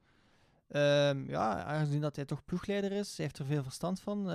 [0.69, 4.31] Ehm, ja, aangezien dat hij toch ploegleider is, hij heeft er veel verstand van.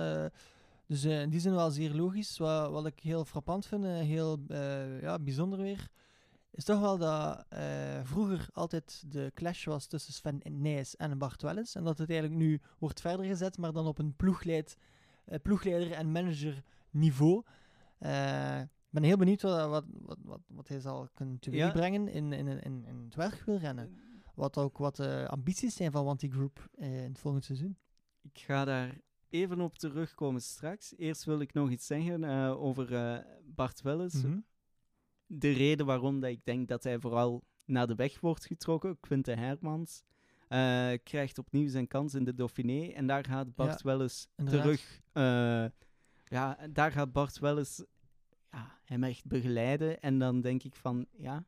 [0.86, 2.38] Dus eh, in die zin wel zeer logisch.
[2.38, 5.88] Wat, wat ik heel frappant vind, eh, heel eh, ja, bijzonder weer,
[6.50, 7.44] is toch wel dat
[8.02, 11.74] vroeger altijd de clash was tussen Sven Nijs en Bart Welles.
[11.74, 14.76] En dat het eigenlijk nu wordt verder gezet, maar dan op een ploegleid,
[15.42, 17.38] ploegleider- en manager niveau.
[17.98, 19.84] Ik ben heel benieuwd wat, wat,
[20.22, 23.98] wat, wat, hij zal kunnen teweegbrengen in, in, in, in, het werkwielrennen.
[24.34, 27.76] Wat ook wat de ambities zijn van Wanty Group in het volgende seizoen.
[28.22, 29.00] Ik ga daar
[29.34, 30.94] even op terugkomen straks.
[30.96, 34.22] Eerst wil ik nog iets zeggen eh, over eh, Bart Welles.
[34.22, 34.38] Mhm.
[35.26, 39.32] De reden waarom dat ik denk dat hij vooral naar de weg wordt getrokken, Quinte
[39.32, 40.02] Hermans,
[40.48, 42.86] eh, krijgt opnieuw zijn kans in de Dauphiné.
[42.86, 45.00] En daar gaat Bart Welles terug.
[46.24, 47.84] ja, daar gaat Bart Welles
[48.50, 50.00] ja, hem echt begeleiden.
[50.00, 51.44] En dan denk ik van, ja,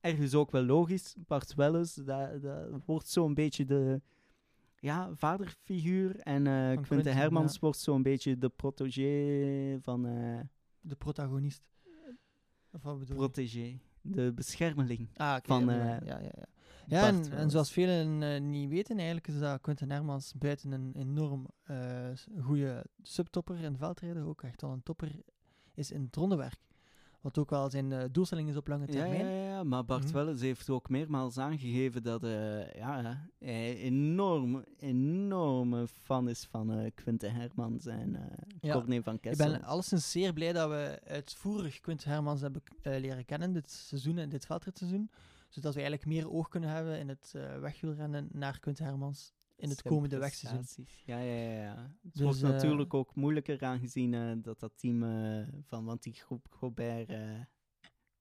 [0.00, 1.14] ergens ook wel logisch.
[1.26, 4.00] Bart Welles, dat, dat wordt zo'n beetje de
[4.84, 6.16] ja, vaderfiguur.
[6.20, 7.58] En Quinte Quinte, Hermans ja.
[7.60, 10.06] wordt zo'n beetje de protégé van...
[10.06, 10.40] eh,
[10.80, 11.62] De protagonist.
[12.72, 15.08] Of wat bedoel protégé, de beschermeling.
[15.16, 16.46] Ah, van, ja, eh, ja, ja, ja.
[16.86, 21.46] Ja, en, en zoals velen niet weten, eigenlijk is dat Quentin Hermans buiten een enorm
[22.40, 25.10] goede subtopper in veldrijden ook echt wel een topper
[25.74, 26.58] is in het rondewerk.
[27.24, 29.26] Wat ook wel zijn eh, doelstelling is op lange Ja, termijn.
[29.26, 30.12] ja, ja, maar Bart Mhm.
[30.12, 36.90] Welles heeft ook meermaals aangegeven dat eh, ja, hij enorm, enorme fan is van eh
[36.94, 38.16] Quinte Hermans en
[38.60, 38.72] Ja.
[38.72, 39.50] Corné van Ik Kessel.
[39.50, 44.28] ben alleszins zeer blij dat we uitvoerig Quentin Hermans hebben leren kennen dit seizoen en
[44.28, 45.10] dit veldritseizoen.
[45.48, 49.32] Zodat we eigenlijk meer oog kunnen hebben in het wegwielrennen naar Quentin Hermans
[49.64, 50.86] in het komende wegseizoen.
[51.04, 51.62] Ja, ja, ja.
[51.62, 51.96] ja.
[52.02, 56.02] Het Dus, wordt eh, natuurlijk ook moeilijker aangezien eh, dat dat team eh, van, want
[56.02, 57.12] die groep Gobert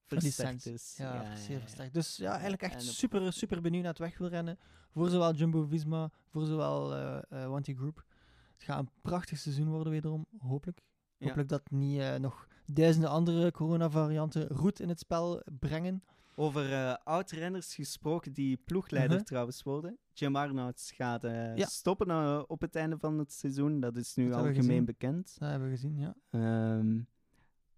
[0.06, 0.96] versterkt is.
[0.98, 1.62] Ja, zeer ja.
[1.62, 1.94] versterkt.
[1.94, 4.60] Dus ja, eigenlijk echt super, super benieuwd naar het wegwielrennen.
[4.91, 8.06] Voor zowel Jumbo-Visma, voor zowel eh, Wanty Group.
[8.54, 10.82] Het gaat een prachtig seizoen worden wederom, hopelijk.
[11.20, 16.04] Hopelijk dat niet nog duizenden andere coronavarianten roet in het spel brengen.
[16.36, 19.25] Over oud-renners gesproken die ploegleider Mhm.
[19.25, 19.97] trouwens worden.
[20.13, 21.65] Jim Arnouds gaat eh, Ja.
[21.65, 23.79] stoppen eh, op het einde van het seizoen.
[23.79, 25.36] Dat is nu Dat algemeen bekend.
[25.39, 26.15] Dat hebben we gezien, ja.
[26.29, 26.99] Ehm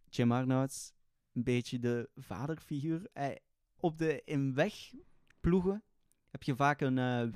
[0.09, 0.93] Jim Arnouds,
[1.33, 3.07] een beetje de vaderfiguur.
[3.13, 3.39] Hij-
[3.79, 5.83] op de in wegploegen
[6.29, 7.27] heb je vaak een eh,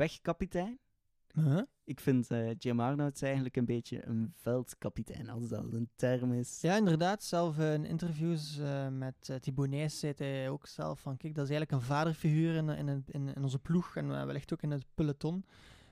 [1.34, 1.62] Huh?
[1.84, 6.62] Ik vind eh, Jim Arnouds eigenlijk een beetje een veldkapitein, als dat een term is.
[6.62, 7.24] Ja, inderdaad.
[7.24, 8.60] Zelf eh, in interviews
[8.92, 11.18] met uh, Thibaut Nijs zei hij ook zelf van...
[11.18, 14.62] Kijk, dat is eigenlijk een vaderfiguur in, in, in, in onze ploeg en wellicht ook
[14.62, 15.46] in het peloton.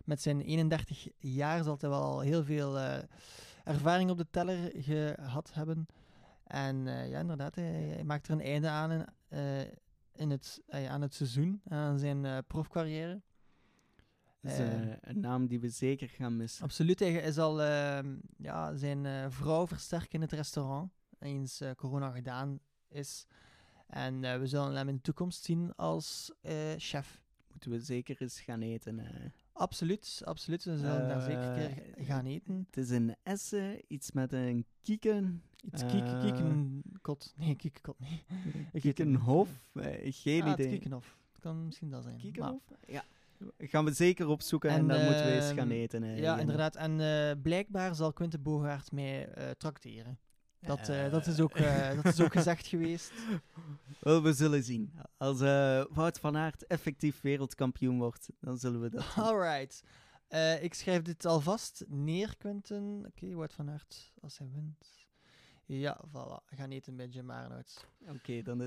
[0.03, 2.77] Met zijn 31 jaar zal hij wel al heel veel
[3.63, 5.85] ervaring op de teller gehad hebben.
[6.43, 9.05] En ja, inderdaad, hij, hij maakt er een einde aan in,
[10.11, 13.21] in het, aan het seizoen en aan zijn profcarrière.
[14.41, 16.63] Eh, een naam die we zeker gaan missen.
[16.63, 22.11] Absoluut, hij is al ehm, ja, zijn eh, vrouw versterken in het restaurant, eens corona
[22.11, 23.25] gedaan is.
[23.87, 26.31] En we zullen hem in de toekomst zien als
[26.77, 27.21] chef.
[27.51, 29.01] Moeten we zeker eens gaan eten.
[29.53, 30.63] Absoluut, absoluut.
[30.63, 32.63] We zullen daar zeker keer gaan eten.
[32.65, 35.43] Het is een Essen, iets met een kieken.
[35.61, 37.33] Iets kieken, kiekenkot.
[37.37, 38.23] Nee, kiekenkot, niet.
[38.83, 39.49] Kiekenhof?
[40.03, 40.71] Geen Ah, het idee.
[40.71, 41.17] Kiekenhof.
[41.31, 42.13] Het kan misschien dat zijn.
[42.15, 42.61] Maar- Kiekenhof?
[42.87, 43.03] Ja.
[43.57, 46.03] Gaan we zeker opzoeken en, En, dan moeten we eens ehm, gaan eten.
[46.03, 46.75] eh, ja, inderdaad.
[46.75, 50.19] En eh, blijkbaar zal Quinte Bogaert mij eh tracteren.
[50.59, 51.57] Dat, eh, dat, is ook,
[52.03, 53.11] dat is ook gezegd geweest.
[53.99, 54.93] Wel, we zullen zien.
[55.17, 55.39] Als
[55.89, 59.23] Wout van Aert effectief wereldkampioen wordt, dan zullen we dat zien.
[59.23, 59.83] Alright.
[60.61, 63.05] Ik schrijf dit alvast neer, Quentin.
[63.07, 65.05] Oké, Wout van Aert, als hij wint.
[65.65, 66.55] Ja, voilà.
[66.55, 67.85] Gaan eten bij Jim Arnouds.
[68.07, 68.61] Oké, dan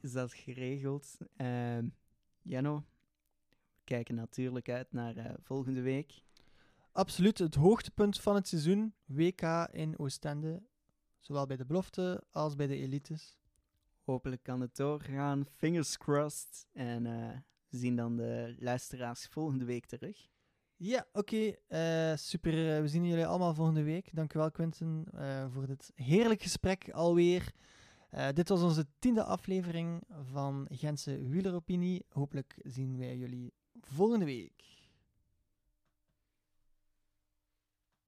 [0.00, 1.16] is dat geregeld.
[1.36, 1.86] Ehm
[2.42, 2.82] Jenno, we
[3.90, 6.22] kijken natuurlijk uit naar eh, volgende week.
[6.92, 8.94] Absoluut het hoogtepunt van het seizoen.
[9.04, 10.62] WK in Oostende.
[11.18, 13.38] Zowel bij de belofte als bij de elites.
[14.04, 15.46] Hopelijk kan het doorgaan.
[15.56, 16.66] Fingers crossed.
[16.72, 17.36] En eh,
[17.68, 20.28] we zien dan de luisteraars volgende week terug.
[20.76, 21.54] Ja, oké.
[21.68, 22.82] eh, super.
[22.82, 24.14] We zien jullie allemaal volgende week.
[24.14, 27.52] Dankjewel, Quentin, eh, voor dit heerlijk gesprek alweer.
[28.34, 32.04] Dit was onze tiende aflevering van Gentse Wieleropinie.
[32.08, 33.52] Hopelijk zien wij jullie
[33.86, 34.52] volgende week.